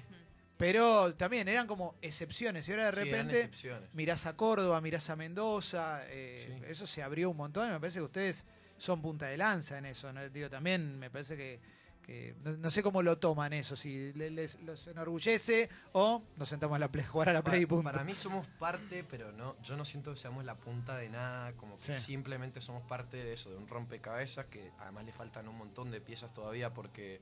Pero 0.58 1.16
también 1.16 1.48
eran 1.48 1.66
como 1.66 1.96
excepciones, 2.02 2.68
y 2.68 2.72
ahora 2.72 2.92
de 2.92 2.92
Sí, 2.92 2.98
repente 3.10 3.38
excepciones. 3.40 3.90
mirás 3.94 4.26
a 4.28 4.36
Córdoba, 4.36 4.80
mirás 4.80 5.10
a 5.10 5.16
Mendoza, 5.16 6.04
eh, 6.08 6.46
Sí. 6.60 6.64
eso 6.68 6.86
se 6.86 7.02
abrió 7.02 7.32
un 7.32 7.38
montón 7.38 7.68
y 7.70 7.72
me 7.72 7.80
parece 7.80 7.98
que 8.00 8.04
ustedes 8.06 8.46
son 8.78 9.02
punta 9.02 9.26
de 9.28 9.38
lanza 9.38 9.78
en 9.80 9.86
eso. 9.88 10.14
¿no? 10.14 10.30
Digo, 10.30 10.50
también 10.52 11.00
me 11.00 11.10
parece 11.10 11.36
que, 11.36 11.60
que 12.02 12.36
no, 12.44 12.58
no 12.58 12.72
sé 12.72 12.82
cómo 12.84 13.02
lo 13.04 13.18
toman 13.18 13.54
eso, 13.54 13.76
si 13.76 14.12
le- 14.14 14.30
les, 14.32 14.60
los 14.62 14.88
enorgullece 14.88 15.70
o 15.94 16.22
nos 16.38 16.50
sentamos 16.50 16.76
a 16.76 16.80
la 16.80 16.92
play, 16.92 17.06
jugar 17.06 17.30
a 17.30 17.34
la 17.34 17.44
play 17.44 17.62
y 17.62 17.66
Para, 17.66 17.76
punto. 17.78 17.92
para 17.92 18.04
mí 18.04 18.14
somos 18.16 18.48
parte, 18.60 19.04
pero 19.04 19.32
no, 19.32 19.56
yo 19.62 19.78
no 19.78 19.86
siento 19.86 20.12
que 20.12 20.18
seamos 20.18 20.44
la 20.46 20.56
punta 20.56 20.98
de 20.98 21.10
nada, 21.10 21.54
como 21.54 21.76
que 21.76 21.82
Sí. 21.82 21.94
simplemente 22.00 22.60
somos 22.62 22.84
parte 22.84 23.18
de 23.18 23.34
eso, 23.34 23.50
de 23.52 23.58
un 23.58 23.68
rompecabezas 23.68 24.46
que 24.48 24.72
además 24.80 25.06
le 25.06 25.12
faltan 25.14 25.48
un 25.48 25.58
montón 25.58 25.92
de 25.92 26.02
piezas 26.02 26.34
todavía 26.34 26.74
porque 26.74 27.22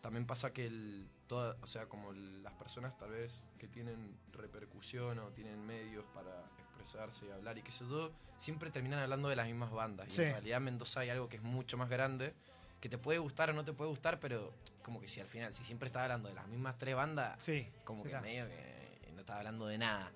también 0.00 0.26
pasa 0.26 0.52
que 0.52 0.66
el, 0.66 1.06
toda, 1.26 1.56
o 1.62 1.66
sea, 1.66 1.86
como 1.88 2.10
el- 2.12 2.42
las 2.42 2.52
personas 2.54 2.96
tal 2.98 3.10
vez 3.10 3.42
que 3.58 3.68
tienen 3.68 4.16
repercusión 4.32 5.18
o 5.20 5.30
tienen 5.30 5.64
medios 5.66 6.04
para 6.14 6.44
expresarse 6.58 7.26
y 7.26 7.30
hablar 7.30 7.56
y 7.58 7.62
qué 7.62 7.70
sé 7.72 7.84
yo, 7.88 8.10
siempre 8.36 8.70
terminan 8.70 8.98
hablando 9.00 9.28
de 9.28 9.36
las 9.36 9.46
mismas 9.46 9.70
bandas. 9.70 10.08
Sí. 10.12 10.22
Y 10.22 10.24
en 10.26 10.32
realidad 10.32 10.58
en 10.58 10.64
Mendoza 10.64 11.00
hay 11.00 11.10
algo 11.10 11.28
que 11.28 11.36
es 11.36 11.42
mucho 11.42 11.76
más 11.78 11.88
grande, 11.88 12.34
que 12.82 12.88
te 12.90 12.98
puede 12.98 13.18
gustar 13.18 13.48
o 13.48 13.52
no 13.54 13.64
te 13.64 13.72
puede 13.72 13.88
gustar, 13.90 14.18
pero 14.20 14.52
como 14.82 15.00
que 15.00 15.06
si 15.08 15.20
al 15.20 15.28
final, 15.28 15.54
si 15.54 15.62
siempre 15.64 15.86
estás 15.86 16.02
hablando 16.02 16.28
de 16.28 16.34
las 16.34 16.46
mismas 16.48 16.76
tres 16.78 16.94
bandas, 16.96 17.42
Sí, 17.42 17.66
como 17.84 18.02
que 18.02 18.08
está. 18.10 18.20
medio 18.20 18.46
que 18.48 19.12
no 19.14 19.20
estás 19.20 19.36
hablando 19.36 19.66
de 19.66 19.78
nada. 19.78 20.10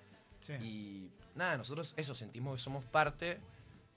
sí. 0.47 0.53
Y 0.61 1.11
nada, 1.37 1.57
nosotros 1.57 1.95
eso, 1.97 2.15
sentimos 2.15 2.57
que 2.57 2.61
somos 2.63 2.85
parte, 2.85 3.39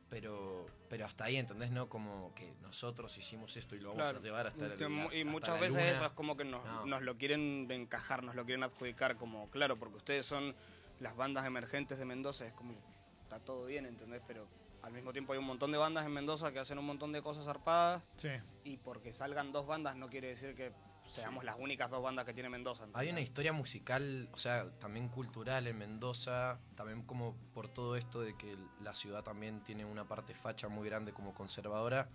pero, 0.10 0.66
pero 0.89 1.06
hasta 1.06 1.25
ahí, 1.25 1.38
¿entendés? 1.38 1.71
No 1.71 1.89
como 1.89 2.33
que 2.36 2.54
nosotros 2.62 3.16
hicimos 3.18 3.56
esto 3.57 3.75
y 3.75 3.80
lo 3.80 3.89
vamos 3.89 4.04
Claro. 4.04 4.19
a 4.19 4.21
llevar 4.21 4.48
hasta, 4.48 4.66
Usted 4.66 4.80
la- 4.81 4.89
mu- 4.89 5.04
hasta 5.04 5.18
y 5.18 5.24
muchas 5.25 5.60
veces 5.60 5.75
luna. 5.77 5.89
eso 5.92 6.06
es 6.06 6.12
como 6.13 6.36
que 6.38 6.45
nos, 6.45 6.63
No. 6.65 6.86
nos 6.86 7.01
lo 7.01 7.18
quieren 7.18 7.68
encajar, 7.72 8.24
nos 8.24 8.36
lo 8.36 8.45
quieren 8.45 8.63
adjudicar 8.63 9.15
como, 9.18 9.50
claro, 9.50 9.77
porque 9.77 9.98
ustedes 9.98 10.25
son 10.25 10.56
las 11.00 11.15
bandas 11.15 11.45
emergentes 11.45 11.98
de 12.00 12.06
Mendoza, 12.06 12.45
es 12.48 12.54
como, 12.54 12.74
está 13.24 13.39
todo 13.39 13.65
bien, 13.65 13.86
¿entendés? 13.86 14.22
Pero 14.27 14.48
al 14.84 14.92
mismo 14.94 15.12
tiempo 15.12 15.34
hay 15.34 15.40
un 15.40 15.46
montón 15.46 15.72
de 15.72 15.78
bandas 15.78 16.06
en 16.06 16.12
Mendoza 16.14 16.52
que 16.52 16.60
hacen 16.60 16.78
un 16.80 16.86
montón 16.86 17.12
de 17.12 17.22
cosas 17.22 17.46
zarpadas 17.46 18.04
sí. 18.18 18.30
y 18.64 18.78
porque 18.78 19.12
salgan 19.14 19.52
dos 19.52 19.66
bandas 19.68 19.96
no 19.96 20.08
quiere 20.10 20.30
decir 20.30 20.56
que 20.56 20.72
seamos 21.06 21.44
las 21.44 21.58
únicas 21.58 21.90
dos 21.90 22.04
bandas 22.04 22.24
que 22.26 22.34
tiene 22.36 22.50
Mendoza. 22.50 22.86
Hay 22.94 23.10
una 23.10 23.20
historia 23.22 23.52
musical, 23.52 24.30
o 24.31 24.38
sea, 24.38 24.70
también 24.80 25.10
cultural 25.10 25.66
en 25.66 25.76
Mendoza, 25.78 26.60
también 26.76 27.02
como 27.04 27.36
por 27.54 27.68
todo 27.68 27.96
esto 27.96 28.22
de 28.22 28.38
que 28.38 28.56
la 28.80 28.94
ciudad 28.94 29.24
también 29.24 29.64
tiene 29.64 29.86
una 29.86 30.08
parte 30.08 30.36
facha 30.36 30.68
muy 30.68 30.88
grande 30.88 31.12
como 31.12 31.34
conservadora, 31.34 32.10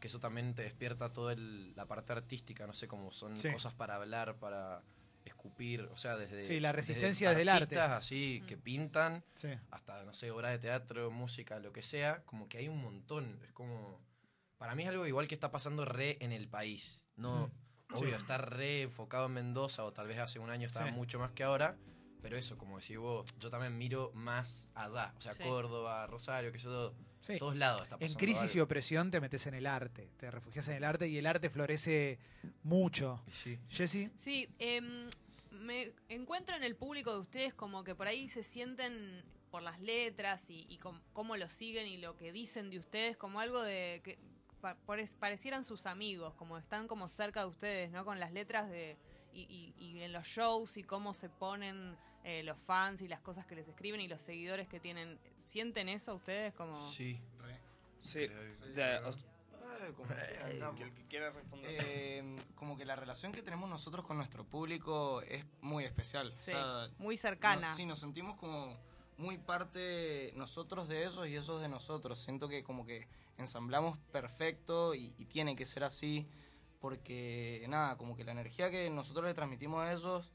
que 0.00 0.08
eso 0.08 0.18
también 0.18 0.54
te 0.54 0.62
despierta 0.62 1.12
toda 1.12 1.32
el- 1.34 1.76
la 1.76 1.86
parte 1.86 2.12
artística, 2.12 2.66
no 2.66 2.72
sé, 2.72 2.88
como 2.88 3.12
son 3.12 3.36
Sí. 3.36 3.52
cosas 3.52 3.72
para 3.74 3.94
hablar, 3.96 4.34
para 4.40 4.82
escupir, 5.24 5.82
o 5.92 5.96
sea, 5.96 6.16
desde... 6.16 6.46
Sí, 6.46 6.60
la 6.60 6.72
resistencia 6.72 7.30
desde 7.30 7.42
el 7.42 7.48
arte. 7.48 7.62
artistas 7.78 7.90
así 7.90 8.42
que 8.46 8.56
pintan 8.56 9.24
sí. 9.34 9.48
hasta, 9.70 10.04
no 10.04 10.12
sé, 10.14 10.30
obras 10.30 10.52
de 10.52 10.58
teatro, 10.58 11.10
música, 11.10 11.58
lo 11.60 11.72
que 11.72 11.82
sea, 11.82 12.22
como 12.24 12.48
que 12.48 12.58
hay 12.58 12.68
un 12.68 12.80
montón. 12.80 13.40
Es 13.44 13.52
como. 13.52 14.00
Para 14.58 14.74
mí 14.74 14.82
es 14.82 14.88
algo 14.90 15.06
igual 15.06 15.26
que 15.28 15.34
está 15.34 15.50
pasando 15.50 15.84
re 15.84 16.18
en 16.20 16.32
el 16.32 16.48
país. 16.48 17.06
No, 17.16 17.50
obvio, 17.94 18.16
está 18.16 18.38
re 18.38 18.82
enfocado 18.82 19.26
en 19.26 19.32
Mendoza, 19.32 19.84
o 19.84 19.92
tal 19.92 20.06
vez 20.06 20.18
hace 20.18 20.38
un 20.38 20.50
año 20.50 20.66
estaba 20.66 20.86
Sí. 20.86 20.92
mucho 20.92 21.18
más 21.18 21.32
que 21.32 21.42
ahora. 21.44 21.76
Pero 22.22 22.36
eso, 22.36 22.58
como 22.58 22.78
decís 22.78 22.98
vos, 22.98 23.24
yo 23.38 23.48
también 23.48 23.78
miro 23.78 24.10
más 24.14 24.68
allá. 24.74 25.14
O 25.16 25.20
sea, 25.22 25.34
Sí. 25.34 25.42
Córdoba, 25.42 26.06
Rosario, 26.06 26.50
que 26.52 26.58
eso, 26.58 26.94
Sí. 27.20 27.38
todos 27.38 27.56
lados 27.56 27.82
está 27.82 27.96
En 28.00 28.14
crisis 28.14 28.54
y 28.54 28.60
opresión 28.60 29.10
te 29.10 29.20
metes 29.20 29.46
en 29.46 29.54
el 29.54 29.66
arte, 29.66 30.08
te 30.16 30.30
refugias 30.30 30.66
en 30.68 30.76
el 30.76 30.84
arte 30.84 31.08
y 31.08 31.18
el 31.18 31.26
arte 31.26 31.50
florece 31.50 32.18
mucho. 32.62 33.22
Sí. 33.30 33.58
Jessy, 33.68 34.10
Sí, 34.18 34.48
em, 34.58 35.08
me 35.50 35.92
encuentro 36.08 36.56
en 36.56 36.64
el 36.64 36.76
público 36.76 37.12
de 37.12 37.18
ustedes 37.18 37.54
como 37.54 37.84
que 37.84 37.94
por 37.94 38.06
ahí 38.06 38.28
se 38.28 38.42
sienten 38.44 39.22
por 39.50 39.62
las 39.62 39.80
letras 39.80 40.48
y, 40.50 40.64
y 40.68 40.78
com- 40.78 41.00
cómo 41.12 41.36
lo 41.36 41.48
siguen 41.48 41.86
y 41.86 41.96
lo 41.98 42.16
que 42.16 42.32
dicen 42.32 42.70
de 42.70 42.78
ustedes 42.78 43.16
como 43.16 43.40
algo 43.40 43.60
de 43.62 44.00
que 44.04 44.18
pa- 44.60 44.76
pare- 44.86 45.08
parecieran 45.18 45.64
sus 45.64 45.86
amigos, 45.86 46.34
como 46.34 46.56
están 46.56 46.86
como 46.86 47.08
cerca 47.08 47.40
de 47.40 47.46
ustedes, 47.46 47.90
¿no? 47.90 48.04
Con 48.04 48.20
las 48.20 48.32
letras 48.32 48.70
de 48.70 48.96
y, 49.32 49.42
y- 49.42 49.74
y 49.84 50.02
en 50.02 50.12
los 50.12 50.26
shows 50.26 50.76
y 50.76 50.82
cómo 50.82 51.12
se 51.14 51.28
ponen 51.28 51.96
eh, 52.24 52.42
los 52.42 52.58
fans 52.58 53.00
y 53.02 53.08
las 53.08 53.20
cosas 53.20 53.46
que 53.46 53.54
les 53.54 53.66
escriben 53.68 54.00
y 54.00 54.08
los 54.08 54.20
seguidores 54.22 54.68
que 54.68 54.80
tienen. 54.80 55.18
¿Sienten 55.44 55.88
eso 55.88 56.14
ustedes 56.14 56.52
como? 56.54 56.76
Sí. 56.76 57.20
Sí, 58.02 58.26
os- 59.04 59.18
Dale, 59.60 59.92
como 59.94 60.08
que 60.08 60.14
quieras, 60.14 60.80
el 60.80 60.92
que 60.94 61.04
quiera 61.06 61.30
responder. 61.30 61.76
Eh, 61.84 62.36
como 62.54 62.76
que 62.76 62.84
la 62.84 62.96
relación 62.96 63.30
que 63.32 63.42
tenemos 63.42 63.68
nosotros 63.68 64.04
con 64.06 64.16
nuestro 64.16 64.44
público 64.44 65.20
es 65.22 65.44
muy 65.60 65.84
especial. 65.84 66.32
Sí, 66.40 66.52
O 66.52 66.54
sea, 66.54 66.88
muy 66.98 67.16
cercana. 67.16 67.68
no- 67.68 67.74
sí, 67.74 67.84
nos 67.86 67.98
sentimos 67.98 68.36
como 68.36 68.76
muy 69.18 69.36
parte 69.38 70.32
nosotros 70.34 70.88
de 70.88 71.02
ellos 71.04 71.28
y 71.28 71.36
ellos 71.36 71.60
de 71.60 71.68
nosotros. 71.68 72.18
Siento 72.18 72.48
que 72.48 72.62
como 72.64 72.86
que 72.86 73.06
ensamblamos 73.38 73.98
perfecto 74.12 74.94
y, 74.94 75.14
y 75.18 75.26
tiene 75.26 75.54
que 75.56 75.66
ser 75.66 75.84
así 75.84 76.26
porque 76.80 77.64
nada, 77.68 77.96
como 77.96 78.16
que 78.16 78.24
la 78.24 78.32
energía 78.32 78.70
que 78.70 78.88
nosotros 78.90 79.26
le 79.26 79.34
transmitimos 79.34 79.80
a 79.84 79.92
ellos 79.92 80.32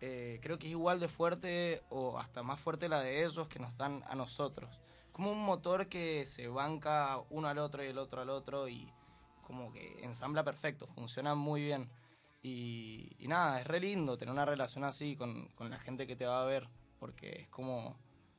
eh, 0.00 0.38
creo 0.42 0.58
que 0.58 0.66
es 0.66 0.72
igual 0.72 1.00
de 1.00 1.08
fuerte 1.08 1.82
o 1.90 2.18
hasta 2.18 2.42
más 2.42 2.60
fuerte 2.60 2.88
la 2.88 3.00
de 3.00 3.24
ellos 3.24 3.48
que 3.48 3.58
nos 3.58 3.76
dan 3.76 4.02
a 4.08 4.14
nosotros. 4.14 4.78
Como 5.12 5.32
un 5.32 5.42
motor 5.44 5.88
que 5.88 6.24
se 6.26 6.46
banca 6.48 7.18
uno 7.30 7.48
al 7.48 7.58
otro 7.58 7.82
y 7.82 7.88
el 7.88 7.98
otro 7.98 8.20
al 8.22 8.30
otro 8.30 8.68
y 8.68 8.92
como 9.42 9.72
que 9.72 10.04
ensambla 10.04 10.44
perfecto, 10.44 10.86
funciona 10.86 11.34
muy 11.34 11.62
bien. 11.64 11.88
Y, 12.42 13.10
y 13.18 13.26
nada, 13.26 13.60
es 13.60 13.66
re 13.66 13.80
lindo 13.80 14.16
tener 14.16 14.32
una 14.32 14.44
relación 14.44 14.84
así 14.84 15.16
con, 15.16 15.48
con 15.56 15.70
la 15.70 15.78
gente 15.78 16.06
que 16.06 16.14
te 16.16 16.24
va 16.26 16.42
a 16.42 16.46
ver. 16.46 16.68
porque 17.00 17.30
es 17.30 17.48
como, 17.48 17.96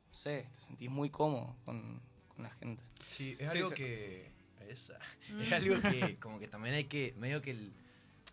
no 0.07 0.13
sé, 0.13 0.49
te 0.53 0.61
sentís 0.61 0.89
muy 0.89 1.09
cómodo 1.09 1.55
con, 1.65 2.01
con 2.29 2.43
la 2.43 2.49
gente. 2.51 2.83
Sí, 3.05 3.35
es 3.39 3.51
Sí, 3.51 3.57
algo 3.57 3.69
se- 3.69 3.75
que. 3.75 4.31
Esa. 4.69 4.99
Mm. 5.33 5.41
Es 5.41 5.51
algo 5.51 5.81
que, 5.81 6.17
como 6.21 6.39
que 6.39 6.47
también 6.47 6.75
hay 6.75 6.85
que. 6.85 7.13
Medio 7.17 7.41
que. 7.41 7.51
el- 7.51 7.73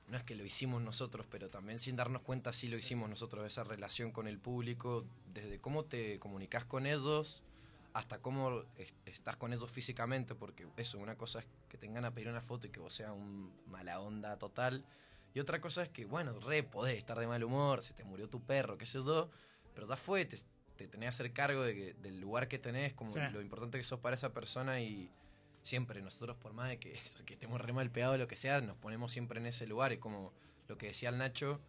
no 0.09 0.17
es 0.17 0.23
que 0.23 0.37
lo 0.37 0.45
hicimos 0.45 0.83
nosotros, 0.83 1.27
pero 1.31 1.49
también 1.51 1.79
sin 1.79 1.97
darnos 1.97 2.23
cuenta 2.23 2.53
sí 2.53 2.69
lo 2.69 2.77
hicimos 2.77 3.09
nosotros, 3.11 3.45
esa 3.47 3.65
relación 3.65 4.13
con 4.13 4.29
el 4.29 4.39
público, 4.39 5.05
desde 5.33 5.59
cómo 5.61 5.85
te 5.85 6.19
comunicas 6.19 6.65
con 6.65 6.87
ellos 6.87 7.43
hasta 7.93 8.19
cómo 8.19 8.63
es- 8.77 8.95
estás 9.07 9.37
con 9.37 9.53
ellos 9.53 9.71
físicamente, 9.71 10.35
porque 10.35 10.67
eso, 10.77 10.99
una 10.99 11.17
cosa 11.17 11.39
es 11.41 11.47
que 11.69 11.79
tengan 11.79 12.05
a 12.05 12.13
pedir 12.13 12.29
una 12.29 12.43
foto 12.43 12.67
y 12.67 12.71
que 12.71 12.79
vos 12.79 12.93
seas 12.93 13.11
un 13.11 13.51
mala 13.67 14.01
onda 14.01 14.37
total, 14.39 14.85
y 15.35 15.41
otra 15.41 15.61
cosa 15.61 15.83
es 15.83 15.89
que, 15.89 16.05
bueno, 16.05 16.39
re, 16.41 16.63
podés 16.63 16.99
estar 16.99 17.19
de 17.19 17.27
mal 17.27 17.43
humor, 17.43 17.83
se 17.83 17.95
te 17.95 18.05
murió 18.05 18.29
tu 18.29 18.43
perro, 18.43 18.77
qué 18.79 18.87
sé 18.87 18.99
yo, 19.03 19.31
pero 19.75 19.89
ya 19.89 19.97
fue, 19.97 20.25
te, 20.27 20.37
te 20.77 20.89
tenés 20.89 21.07
que 21.07 21.09
hacer 21.09 21.33
cargo 21.33 21.63
de 21.63 21.75
que- 21.75 21.95
del 21.95 22.21
lugar 22.21 22.49
que 22.49 22.59
tenés, 22.59 22.93
como 22.93 23.13
Sí. 23.13 23.19
lo 23.33 23.41
importante 23.41 23.79
que 23.79 23.85
sos 23.85 23.99
para 24.01 24.15
esa 24.15 24.33
persona 24.33 24.81
y 24.81 25.11
siempre 25.67 26.01
nosotros, 26.01 26.37
por 26.37 26.53
más 26.53 26.69
de 26.69 26.79
que, 26.81 26.93
estemos 26.95 27.61
re 27.61 27.73
mal 27.73 27.91
pegados 27.91 28.15
o 28.15 28.19
lo 28.19 28.29
que 28.29 28.37
sea, 28.37 28.61
nos 28.61 28.77
ponemos 28.77 29.13
siempre 29.13 29.41
en 29.41 29.47
ese 29.47 29.67
lugar, 29.67 29.93
y 29.93 29.99
como 29.99 30.33
lo 30.69 30.79
que 30.79 30.87
decía 30.89 31.09
el 31.11 31.19
Nacho, 31.19 31.61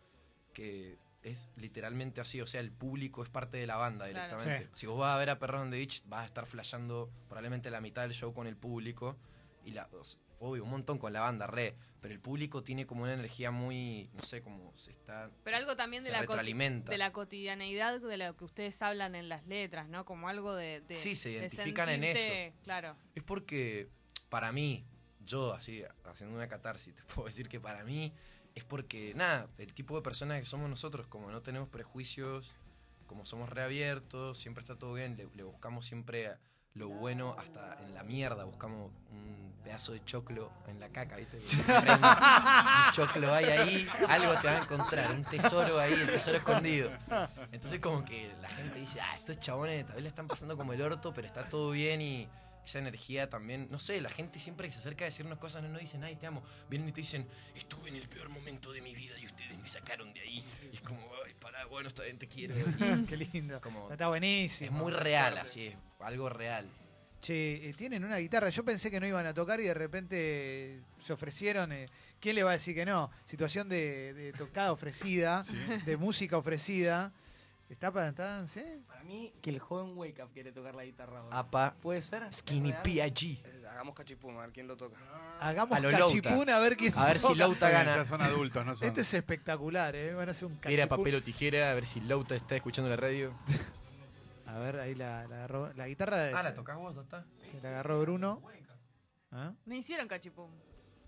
que 0.53 0.97
es 1.23 1.51
literalmente 1.57 2.21
así, 2.21 2.39
o 2.41 2.47
sea, 2.47 2.61
el 2.61 2.71
público 2.71 3.21
es 3.23 3.29
parte 3.29 3.57
de 3.57 3.67
la 3.67 3.75
banda 3.75 4.07
Claro. 4.09 4.37
directamente. 4.37 4.69
Si 4.73 4.85
vos 4.85 4.97
vas 4.97 5.15
a 5.15 5.17
ver 5.17 5.29
a 5.29 5.39
Perros 5.39 5.61
on 5.61 5.71
the 5.71 5.77
Beach, 5.77 6.01
vas 6.05 6.21
a 6.21 6.25
estar 6.25 6.45
flasheando 6.45 7.09
probablemente 7.27 7.69
la 7.69 7.81
mitad 7.81 8.03
del 8.03 8.13
show 8.13 8.33
con 8.33 8.47
el 8.47 8.55
público, 8.55 9.17
y 9.65 9.71
la, 9.71 9.89
o 9.91 10.03
sea, 10.05 10.21
obvio, 10.39 10.63
un 10.63 10.70
montón 10.70 10.98
con 11.00 11.13
la 11.13 11.22
banda, 11.22 11.48
re, 11.48 11.75
pero 12.01 12.13
el 12.13 12.20
público 12.20 12.63
tiene 12.63 12.86
como 12.86 13.03
una 13.03 13.13
energía 13.13 13.51
muy, 13.51 14.10
no 14.13 14.24
sé, 14.24 14.41
como 14.41 14.72
se 14.77 14.91
está... 14.91 15.32
Pero 15.44 15.58
algo 15.58 15.75
también 15.75 16.03
de 16.03 16.12
la, 16.12 16.22
de 16.22 16.98
la 16.98 17.12
cotidianeidad 17.12 18.00
de 18.00 18.17
lo 18.17 18.36
que 18.38 18.44
ustedes 18.46 18.82
hablan 18.82 19.15
en 19.15 19.29
las 19.29 19.46
letras, 19.48 19.88
¿no? 19.89 20.06
Como 20.06 20.29
algo 20.29 20.53
de... 20.56 20.82
de- 20.82 20.96
Sí, 20.96 21.15
se 21.15 21.29
de 21.29 21.36
identifican 21.39 21.89
en 21.89 22.01
sentirte- 22.03 22.53
Claro. 22.63 22.96
Es 23.15 23.24
porque, 23.24 23.89
para 24.29 24.51
mí, 24.51 24.86
yo 25.22 25.53
así, 25.53 25.84
haciendo 26.06 26.36
una 26.36 26.48
catarsis, 26.48 26.94
te 26.96 27.03
puedo 27.03 27.25
decir 27.27 27.50
que 27.50 27.60
para 27.60 27.84
mí 27.84 28.13
es 28.56 28.63
porque, 28.63 29.13
nada, 29.15 29.50
el 29.58 29.74
tipo 29.74 29.96
de 29.96 30.01
personas 30.01 30.39
que 30.39 30.46
somos 30.46 30.70
nosotros, 30.70 31.08
como 31.08 31.32
no 31.32 31.41
tenemos 31.41 31.67
prejuicios, 31.70 32.53
como 33.08 33.25
somos 33.25 33.50
reabiertos, 33.50 34.38
siempre 34.38 34.62
está 34.62 34.75
todo 34.77 34.94
bien, 34.94 35.15
le, 35.17 35.27
le 35.36 35.44
buscamos 35.44 35.86
siempre 35.86 36.36
lo 36.77 36.89
bueno 36.89 37.36
hasta 37.39 37.77
en 37.84 37.93
la 37.93 38.03
mierda, 38.03 38.43
buscamos 38.46 38.91
un 39.12 39.53
pedazo 39.63 39.91
de 39.93 40.03
choclo 40.05 40.51
en 40.67 40.79
la 40.79 40.89
caca, 40.89 41.17
¿viste? 41.17 41.38
un 41.38 42.91
choclo 42.93 43.34
hay 43.34 43.46
ahí, 43.46 43.88
algo 44.07 44.34
te 44.39 44.48
va 44.48 44.53
a 44.53 44.62
encontrar, 44.63 45.12
un 45.12 45.24
tesoro 45.24 45.79
ahí, 45.79 45.93
el 45.93 46.07
tesoro 46.07 46.38
escondido. 46.38 46.91
Entonces 47.51 47.79
como 47.79 48.05
que 48.05 48.31
la 48.41 48.50
gente 48.50 48.79
dice, 48.79 49.01
ah, 49.01 49.15
estos 49.17 49.39
chabones 49.39 49.86
tal 49.86 49.96
vez 49.96 50.03
le 50.03 50.10
están 50.10 50.27
pasando 50.27 50.55
como 50.55 50.74
el 50.74 50.81
orto, 50.81 51.13
pero 51.13 51.27
está 51.27 51.48
todo 51.50 51.72
bien 51.72 52.01
y 52.01 52.27
esa 52.65 52.79
energía 52.79 53.29
también, 53.29 53.69
no 53.72 53.79
sé, 53.79 54.01
la 54.01 54.10
gente 54.10 54.39
siempre 54.39 54.67
que 54.67 54.74
se 54.74 54.79
acerca 54.79 55.05
a 55.05 55.07
decirnos 55.07 55.38
cosas 55.39 55.63
no 55.63 55.69
nos 55.69 55.79
dicen, 55.79 56.03
ay, 56.03 56.17
te 56.17 56.27
amo, 56.27 56.43
vienen 56.69 56.89
y 56.89 56.91
te 56.91 57.00
dicen, 57.00 57.25
estuve 57.55 57.88
en 57.89 57.96
el 57.96 58.10
peor 58.10 58.27
momento 58.27 58.74
de 58.74 58.81
mi 58.81 58.93
vida 58.93 59.17
y 59.19 59.25
ustedes 59.25 59.57
me 59.57 59.67
sacaron 59.69 60.13
de 60.13 60.19
ahí. 60.19 60.46
Y 60.74 60.75
es 60.75 60.81
como, 60.81 61.00
ay, 61.25 61.34
pará, 61.39 61.65
bueno, 61.65 61.88
está 61.88 62.03
bien, 62.03 62.19
te 62.19 62.27
quiero. 62.27 62.53
Y 62.57 63.05
Qué 63.07 63.15
lindo. 63.15 63.62
Como- 63.62 63.89
Está 63.89 64.10
buenísimo. 64.10 64.69
es 64.69 64.84
muy 64.84 64.91
real, 64.91 65.38
así 65.38 65.67
es, 65.67 65.75
algo 65.99 66.29
real. 66.29 66.69
Che, 67.21 67.69
eh, 67.69 67.73
tienen 67.73 68.05
una 68.05 68.17
guitarra. 68.17 68.49
Yo 68.49 68.63
pensé 68.63 68.91
que 68.91 68.99
no 68.99 69.07
iban 69.07 69.25
a 69.25 69.33
tocar 69.33 69.59
y 69.59 69.63
de 69.63 69.73
repente 69.73 70.81
se 71.03 71.13
ofrecieron. 71.13 71.71
eh, 71.71 71.85
¿Quién 72.19 72.35
le 72.35 72.43
va 72.43 72.51
a 72.51 72.53
decir 72.53 72.75
que 72.75 72.85
no? 72.85 73.09
Situación 73.25 73.67
de, 73.69 74.13
de 74.13 74.33
tocada 74.33 74.71
ofrecida, 74.71 75.43
de 75.85 75.97
música 75.97 76.37
ofrecida. 76.37 77.11
¿Está 77.69 77.91
para 77.91 78.09
estar? 78.09 78.47
¿Sí? 78.47 78.63
Para 78.87 79.03
mí, 79.03 79.33
que 79.41 79.49
el 79.49 79.59
joven 79.59 79.97
Wake 79.97 80.23
Up 80.23 80.29
quiere 80.33 80.53
tocar 80.53 80.73
la 80.73 80.85
guitarra 80.85 81.19
ahora. 81.19 81.37
Apa, 81.37 81.75
¿Puede 81.81 82.01
ser? 82.01 82.23
Skinny. 82.33 82.71
P.I.G. 82.81 83.39
Eh, 83.43 83.63
Hagamos 83.69 83.93
cachipum, 83.93 84.37
a 84.37 84.41
ver 84.43 84.51
quién 84.51 84.67
lo 84.67 84.77
toca. 84.77 84.97
Hagamos 85.39 85.75
A 85.77 85.79
lo 85.81 85.91
cachipún 85.91 86.49
a 86.49 86.59
ver 86.59 86.77
quién 86.77 86.93
A 86.95 87.05
ver 87.07 87.19
si 87.19 87.35
Ya 87.35 87.47
gana. 87.47 88.05
son 88.05 88.21
adultos, 88.21 88.65
no 88.65 88.75
son. 88.75 88.87
Esto 88.87 89.01
es 89.01 89.13
espectacular, 89.13 89.95
¿eh? 89.95 90.13
Van 90.13 90.29
a 90.29 90.31
hacer 90.31 90.45
un 90.45 90.55
cachipún. 90.55 90.71
Era 90.73 90.87
papel 90.87 91.15
o 91.15 91.21
tijera, 91.21 91.69
a 91.69 91.73
ver 91.73 91.85
si 91.85 91.99
Lauta 91.99 92.35
está 92.35 92.55
escuchando 92.55 92.89
la 92.89 92.95
radio. 92.95 93.33
A 94.57 94.59
ver, 94.59 94.79
ahí 94.79 94.95
la, 94.95 95.27
la 95.27 95.35
agarró. 95.37 95.71
La 95.73 95.87
guitarra 95.87 96.17
de- 96.17 96.33
Ah, 96.33 96.41
¿la 96.41 96.53
tocás 96.55 96.77
vos, 96.77 96.97
está? 96.97 97.25
que 97.51 97.61
la 97.61 97.69
agarró 97.69 98.01
Bruno. 98.01 98.41
¿Ah? 99.31 99.53
Me 99.65 99.77
hicieron 99.77 100.07
cachipum. 100.07 100.49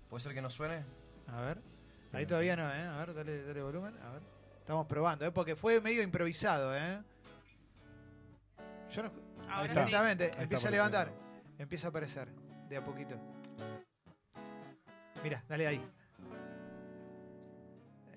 ¿Puede 0.07 0.21
ser 0.21 0.33
que 0.35 0.41
no 0.41 0.49
suene? 0.51 0.83
A 1.27 1.41
ver. 1.41 1.61
Ahí 2.13 2.25
todavía 2.27 2.55
no, 2.55 2.69
¿eh? 2.71 2.81
A 2.87 2.97
ver, 2.97 3.13
dale, 3.15 3.43
dale 3.43 3.61
volumen. 3.63 3.97
A 4.03 4.11
ver. 4.11 4.21
Estamos 4.59 4.85
probando, 4.85 5.25
¿eh? 5.25 5.31
Porque 5.31 5.55
fue 5.55 5.81
medio 5.81 6.03
improvisado, 6.03 6.75
¿eh? 6.75 7.01
Yo 8.91 9.03
no... 9.03 9.11
Ahora 9.49 9.63
sí. 9.65 9.71
Exactamente. 9.79 10.25
está 10.27 10.43
Empieza 10.43 10.67
a 10.67 10.71
levantar. 10.71 11.07
apareciendo. 11.07 11.53
Empieza 11.57 11.87
a 11.87 11.89
aparecer. 11.89 12.29
De 12.69 12.77
a 12.77 12.85
poquito. 12.85 13.15
Mira, 15.23 15.43
dale 15.47 15.65
ahí. 15.67 15.91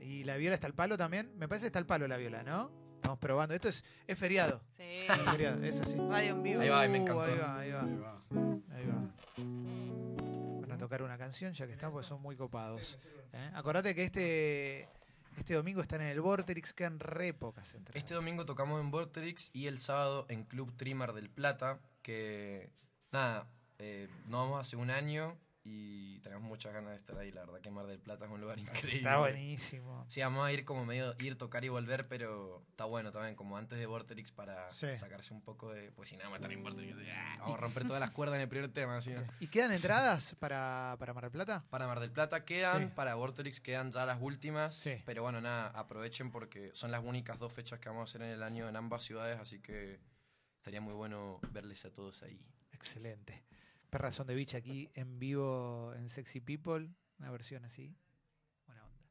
Y 0.01 0.25
la 0.25 0.37
viola 0.37 0.55
está 0.57 0.67
al 0.67 0.75
palo 0.75 0.99
también. 0.99 1.33
Me 1.39 1.49
parece 1.49 1.65
que 1.65 1.69
está 1.69 1.79
al 1.79 1.87
palo 1.87 2.07
la 2.07 2.17
viola, 2.19 2.43
¿no? 2.43 2.71
Estamos 3.03 3.19
probando. 3.19 3.53
Esto 3.53 3.69
es, 3.69 3.83
es 4.07 4.17
feriado. 4.17 4.63
Sí. 4.77 4.83
Es 5.09 5.31
feriado, 5.33 5.61
es 5.65 5.81
así. 5.81 5.97
Radio 5.97 6.37
en 6.37 6.43
vivo. 6.45 6.61
Ahí 6.61 6.69
va, 6.69 6.81
ahí 6.83 6.89
me 6.89 6.99
Uh, 7.01 7.03
encantó. 7.03 7.23
Ahí 7.23 7.37
va, 7.37 7.59
ahí 7.59 7.71
va. 7.73 7.83
Ahí 7.83 7.97
va. 7.97 8.23
Ahí 8.77 8.87
va. 8.87 10.61
Van 10.61 10.71
a 10.73 10.79
tocar 10.79 11.03
una 11.03 11.19
canción 11.19 11.53
ya 11.53 11.67
que 11.67 11.73
están 11.73 11.91
porque 11.91 12.07
son 12.07 12.23
muy 12.23 12.37
copados. 12.37 12.97
¿eh? 13.33 13.51
Acordate 13.55 13.93
que 13.97 14.05
este 14.05 14.89
este 15.37 15.55
domingo 15.55 15.81
están 15.83 16.01
en 16.03 16.09
el 16.09 16.21
Vorterix, 16.21 16.73
quedan 16.73 17.01
re 17.01 17.35
pocas 17.35 17.75
entradas. 17.75 17.97
Este 18.01 18.15
domingo 18.15 18.45
tocamos 18.45 18.81
en 18.81 18.93
Vorterix 18.93 19.51
y 19.53 19.67
el 19.67 19.79
sábado 19.79 20.27
en 20.29 20.45
Club 20.45 20.73
Trimmer 20.77 21.13
del 21.13 21.29
Plata, 21.29 21.81
que 22.03 22.71
nada, 23.11 23.49
eh, 23.81 24.09
no 24.27 24.39
vamos 24.45 24.61
hace 24.61 24.77
un 24.77 24.91
año 24.91 25.37
y 25.65 26.12
tenemos 26.23 26.45
muchas 26.45 26.73
ganas 26.73 26.91
de 26.91 26.97
estar 26.97 27.17
ahí, 27.19 27.31
la 27.33 27.41
verdad 27.45 27.61
que 27.61 27.71
Mar 27.71 27.87
del 27.87 27.99
Plata 28.01 28.25
es 28.27 28.31
un 28.31 28.41
lugar 28.41 28.59
increíble. 28.61 28.97
Está 28.99 29.19
buenísimo. 29.19 30.07
Sí, 30.09 30.21
vamos 30.21 30.47
a 30.47 30.53
ir 30.53 30.65
como 30.65 30.85
medio, 30.87 31.15
ir, 31.21 31.37
tocar 31.37 31.65
y 31.65 31.69
volver, 31.69 32.07
pero 32.09 32.63
está 32.71 32.85
bueno 32.85 33.13
también, 33.13 33.35
como 33.35 33.57
antes 33.57 33.79
de 33.79 33.87
Vorterix 33.87 34.33
para 34.33 34.73
Sí. 34.73 34.97
sacarse 34.97 35.35
un 35.35 35.43
poco 35.43 35.73
de, 35.73 35.93
pues 35.93 36.09
si 36.09 36.17
nada, 36.17 36.31
matar 36.31 36.53
en 36.53 36.63
Vorterix, 36.63 36.97
ah, 37.15 37.37
vamos 37.41 37.59
a 37.59 37.61
romper 37.61 37.87
todas 37.87 38.01
las 38.01 38.11
cuerdas 38.11 38.37
en 38.37 38.43
el 38.43 38.49
primer 38.49 38.71
tema. 38.73 38.99
¿no? 38.99 39.23
¿Y 39.41 39.49
quedan 39.49 39.73
entradas 39.73 40.35
para, 40.39 40.97
para 40.99 41.13
Mar 41.13 41.25
del 41.25 41.33
Plata? 41.33 41.65
Para 41.71 41.87
Mar 41.87 42.01
del 42.01 42.11
Plata 42.13 42.45
quedan, 42.45 42.89
Sí. 42.89 42.93
para 42.95 43.15
Vorterix 43.17 43.61
quedan 43.61 43.93
ya 43.93 44.07
las 44.07 44.21
últimas. 44.21 44.75
Sí. 44.75 45.03
Pero 45.05 45.23
bueno, 45.23 45.41
nada, 45.41 45.69
aprovechen 45.69 46.31
porque 46.31 46.71
son 46.75 46.91
las 46.91 47.03
únicas 47.05 47.39
dos 47.39 47.53
fechas 47.53 47.79
que 47.81 47.89
vamos 47.89 48.03
a 48.03 48.05
hacer 48.11 48.23
en 48.23 48.29
el 48.31 48.43
año 48.43 48.69
en 48.69 48.77
ambas 48.77 49.03
ciudades, 49.05 49.39
así 49.41 49.61
que 49.61 50.01
estaría 50.57 50.81
muy 50.81 50.95
bueno 50.95 51.41
verles 51.51 51.85
a 51.85 51.93
todos 51.93 52.23
ahí. 52.23 52.41
Excelente. 52.73 53.43
Perras 53.93 54.15
son 54.15 54.27
de 54.27 54.35
bicha 54.35 54.57
aquí 54.57 54.91
en 54.95 55.19
vivo 55.19 55.93
en 55.95 56.09
Sexy 56.09 56.41
People. 56.41 56.89
Una 57.19 57.31
versión 57.31 57.63
así. 57.67 57.95
Buena 58.65 58.87
onda. 58.87 59.07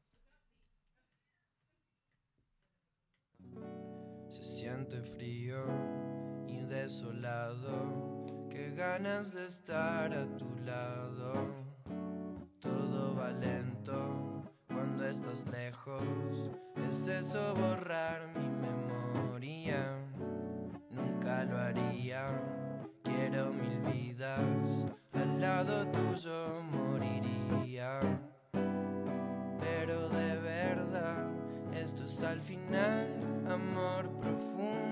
Se 4.28 4.42
siente 4.42 5.00
frío 5.02 5.64
y 6.48 6.62
desolado, 6.62 8.48
qué 8.50 8.74
ganas 8.74 9.32
de 9.34 9.46
estar 9.46 10.12
a 10.12 10.36
tu 10.36 10.52
lado. 10.58 11.54
Todo 12.58 13.14
va 13.14 13.30
lento 13.30 14.52
cuando 14.66 15.06
estás 15.06 15.46
lejos, 15.46 16.02
es 16.88 17.06
eso 17.06 17.54
borrar 17.54 18.36
mi 18.36 18.48
memoria. 18.48 19.96
Nunca 20.90 21.44
lo 21.44 21.56
haría, 21.56 22.42
quiero 23.04 23.52
mil 23.52 23.78
vidas, 23.92 24.40
lado 25.42 25.84
tuyo 25.88 26.62
moriría. 26.70 28.00
Pero 29.58 30.08
de 30.08 30.36
verdad, 30.36 31.26
esto 31.74 32.04
es 32.04 32.22
al 32.22 32.40
final 32.40 33.08
amor 33.48 34.08
profundo. 34.20 34.91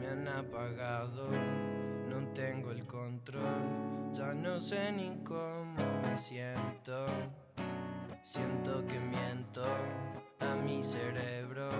Me 0.00 0.06
han 0.06 0.26
apagado, 0.28 1.28
no 2.08 2.26
tengo 2.32 2.70
el 2.70 2.86
control, 2.86 4.10
ya 4.12 4.32
no 4.32 4.58
sé 4.58 4.92
ni 4.92 5.22
cómo 5.24 5.76
me 6.02 6.16
siento. 6.16 7.06
Siento 8.22 8.86
que 8.86 8.98
miento 8.98 9.62
a 10.40 10.54
mi 10.56 10.82
cerebro 10.82 11.70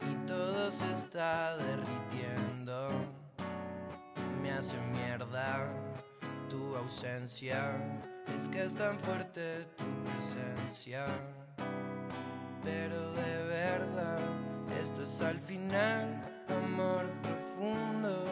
y 0.00 0.26
todo 0.26 0.70
se 0.70 0.90
está 0.90 1.56
derritiendo. 1.56 2.88
Me 4.42 4.50
hace 4.50 4.76
mierda 4.78 5.68
tu 6.48 6.74
ausencia. 6.74 7.76
Es 8.34 8.48
que 8.48 8.64
es 8.64 8.74
tan 8.74 8.98
fuerte 8.98 9.66
tu 9.76 9.84
presencia. 10.04 11.06
Pero 12.62 13.12
de 13.12 13.42
verdad, 13.44 14.18
esto 14.82 15.02
es 15.02 15.20
al 15.22 15.40
final 15.40 16.33
amor 16.56 17.04
profundo. 17.22 18.24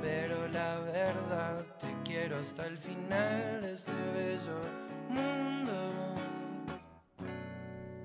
Pero 0.00 0.48
la 0.48 0.78
verdad, 0.80 1.64
te 1.80 1.94
quiero 2.04 2.38
hasta 2.38 2.66
el 2.66 2.76
final 2.76 3.62
de 3.62 3.72
este 3.72 3.92
bello 4.14 4.58
mundo. 5.08 6.14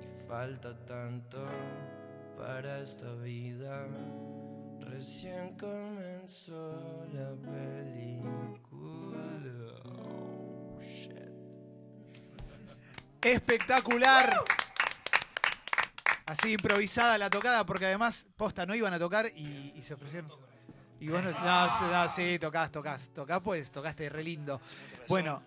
Y 0.01 0.27
falta 0.27 0.77
tanto 0.85 1.45
para 2.37 2.79
esta 2.79 3.13
vida. 3.15 3.87
Recién 4.81 5.57
comenzó 5.57 7.05
la 7.13 7.35
película. 7.51 8.77
Oh, 9.85 10.79
shit. 10.79 11.17
Espectacular. 13.21 14.29
Así 16.27 16.51
improvisada 16.53 17.17
la 17.17 17.29
tocada, 17.29 17.65
porque 17.65 17.85
además, 17.85 18.25
posta, 18.35 18.65
no 18.65 18.75
iban 18.75 18.93
a 18.93 18.99
tocar 18.99 19.27
y, 19.35 19.73
y 19.75 19.81
se 19.81 19.93
ofrecieron. 19.93 20.29
Y 20.99 21.07
vos 21.09 21.23
no, 21.23 21.31
no, 21.31 21.69
sí, 21.77 21.83
no, 21.91 22.09
sí, 22.09 22.39
tocás, 22.39 22.71
tocás, 22.71 23.09
tocás, 23.13 23.39
pues, 23.41 23.71
tocaste 23.71 24.09
re 24.09 24.23
lindo. 24.23 24.59
Bueno, 25.07 25.41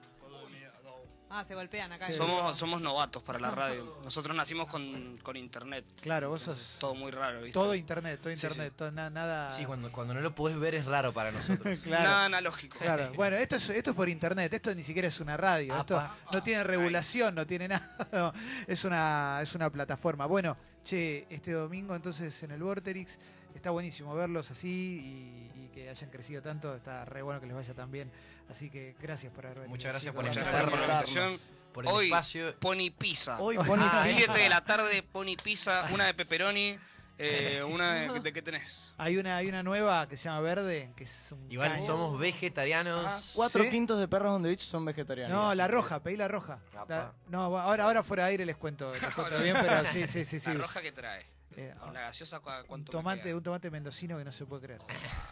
Ah, 1.32 1.44
se 1.44 1.54
golpean 1.54 1.92
acá. 1.92 2.06
Sí. 2.08 2.14
Somos, 2.14 2.58
somos 2.58 2.80
novatos 2.80 3.22
para 3.22 3.38
la 3.38 3.52
radio. 3.52 4.00
Nosotros 4.02 4.34
nacimos 4.34 4.66
con, 4.66 5.16
con 5.22 5.36
internet. 5.36 5.84
claro, 6.00 6.28
vos 6.28 6.42
sos 6.42 6.76
Todo 6.80 6.96
muy 6.96 7.12
raro, 7.12 7.42
¿viste? 7.42 7.52
todo 7.52 7.72
internet, 7.76 8.18
todo 8.20 8.34
Sí, 8.34 8.44
internet, 8.48 8.72
todo- 8.76 8.90
na- 8.90 9.10
nada. 9.10 9.52
Sí, 9.52 9.64
cuando, 9.64 9.92
cuando 9.92 10.12
no 10.12 10.22
lo 10.22 10.34
podés 10.34 10.58
ver 10.58 10.74
es 10.74 10.86
raro 10.86 11.12
para 11.12 11.30
nosotros. 11.30 11.78
claro. 11.84 12.02
Nada 12.10 12.24
analógico. 12.24 12.76
Claro, 12.80 13.12
bueno, 13.14 13.36
esto 13.36 13.54
es, 13.56 13.70
esto 13.70 13.90
es 13.90 13.96
por 13.96 14.08
internet, 14.08 14.52
esto 14.52 14.74
ni 14.74 14.82
siquiera 14.82 15.06
es 15.06 15.20
una 15.20 15.36
radio, 15.36 15.76
esto 15.78 16.00
Apa. 16.00 16.16
no 16.32 16.42
tiene 16.42 16.64
regulación, 16.64 17.32
no 17.36 17.46
tiene 17.46 17.68
nada, 17.68 18.08
no, 18.12 18.32
es, 18.66 18.84
una, 18.84 19.38
es 19.40 19.54
una 19.54 19.70
plataforma. 19.70 20.26
Bueno, 20.26 20.56
che, 20.84 21.26
este 21.30 21.52
domingo 21.52 21.94
entonces 21.94 22.42
en 22.42 22.50
el 22.52 22.62
Vorterix 22.62 23.18
está 23.54 23.70
buenísimo 23.70 24.14
verlos 24.14 24.50
así 24.50 25.50
y, 25.54 25.60
y 25.64 25.68
que 25.74 25.88
hayan 25.88 26.10
crecido 26.10 26.42
tanto, 26.42 26.74
está 26.74 27.04
re 27.04 27.22
bueno 27.22 27.40
que 27.40 27.46
les 27.46 27.56
vaya 27.56 27.74
tan 27.74 27.90
bien. 27.90 28.10
Así 28.48 28.70
que 28.70 28.96
gracias 29.00 29.32
por 29.32 29.46
haber 29.46 29.58
venido. 29.58 29.70
Muchas 29.70 29.92
gracias 29.92 30.12
chicos. 30.12 30.24
por 30.24 30.28
Muchas 30.28 30.42
gracias 30.44 30.64
por 30.64 30.78
la 30.78 30.84
invitación. 30.86 31.38
Por 31.72 31.84
el 31.84 31.92
Hoy, 31.92 32.06
espacio. 32.06 32.58
Pony 32.58 32.90
Pizza. 32.96 33.38
Hoy 33.40 33.56
pone 33.56 33.84
Ah, 33.86 34.02
7 34.04 34.32
de 34.38 34.48
la 34.48 34.64
tarde, 34.64 35.02
Pony 35.04 35.36
Pizza, 35.42 35.86
una 35.92 36.06
de 36.06 36.14
pepperoni, 36.14 36.76
eh, 37.22 37.62
una 37.68 37.92
de, 38.12 38.20
de 38.20 38.32
qué 38.32 38.42
tenés. 38.42 38.94
Hay 38.98 39.16
una, 39.18 39.36
hay 39.36 39.48
una 39.48 39.62
nueva 39.62 40.08
que 40.08 40.16
se 40.16 40.24
llama 40.24 40.40
Verde, 40.40 40.92
que 40.96 41.04
es 41.04 41.32
un 41.32 41.50
Igual 41.50 41.72
caño. 41.72 41.86
somos 41.86 42.18
vegetarianos. 42.18 43.32
Cuatro 43.34 43.62
¿Sí? 43.64 43.70
quintos 43.70 43.98
de 44.00 44.08
perros 44.08 44.30
on 44.36 44.42
the 44.42 44.48
beach 44.48 44.60
son 44.60 44.84
vegetarianos. 44.84 45.30
No, 45.36 45.54
la 45.54 45.68
roja, 45.68 46.02
pedí 46.02 46.16
la 46.16 46.28
roja. 46.28 46.60
La- 46.88 47.12
no, 47.28 47.56
ahora, 47.58 47.84
ahora 47.84 48.02
fuera 48.02 48.24
de 48.24 48.30
aire 48.30 48.46
les 48.46 48.56
cuento, 48.56 48.92
les 48.92 49.14
cuento 49.14 49.38
bien, 49.42 49.56
pero 49.60 49.84
sí, 49.84 50.06
sí, 50.06 50.24
sí, 50.24 50.40
sí. 50.40 50.48
La 50.52 50.60
roja 50.62 50.82
que 50.82 50.92
trae. 50.92 51.26
Eh, 51.56 51.74
La 51.92 52.02
gaseosa, 52.02 52.38
¿cu- 52.40 52.48
un 52.50 52.66
¿cuánto 52.66 52.92
me 52.92 52.98
tomate, 52.98 53.22
queda? 53.22 53.36
un 53.36 53.42
tomate 53.42 53.70
mendocino 53.70 54.16
que 54.16 54.24
no 54.24 54.30
se 54.32 54.46
puede 54.46 54.62
creer. 54.62 54.80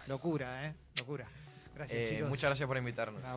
Locura, 0.06 0.66
¿eh? 0.66 0.74
Locura. 0.96 1.26
Gracias, 1.74 1.98
Eh, 2.00 2.14
chicos. 2.16 2.28
muchas 2.28 2.48
gracias 2.48 2.66
por 2.66 2.76
invitarnos. 2.76 3.22
No, 3.22 3.36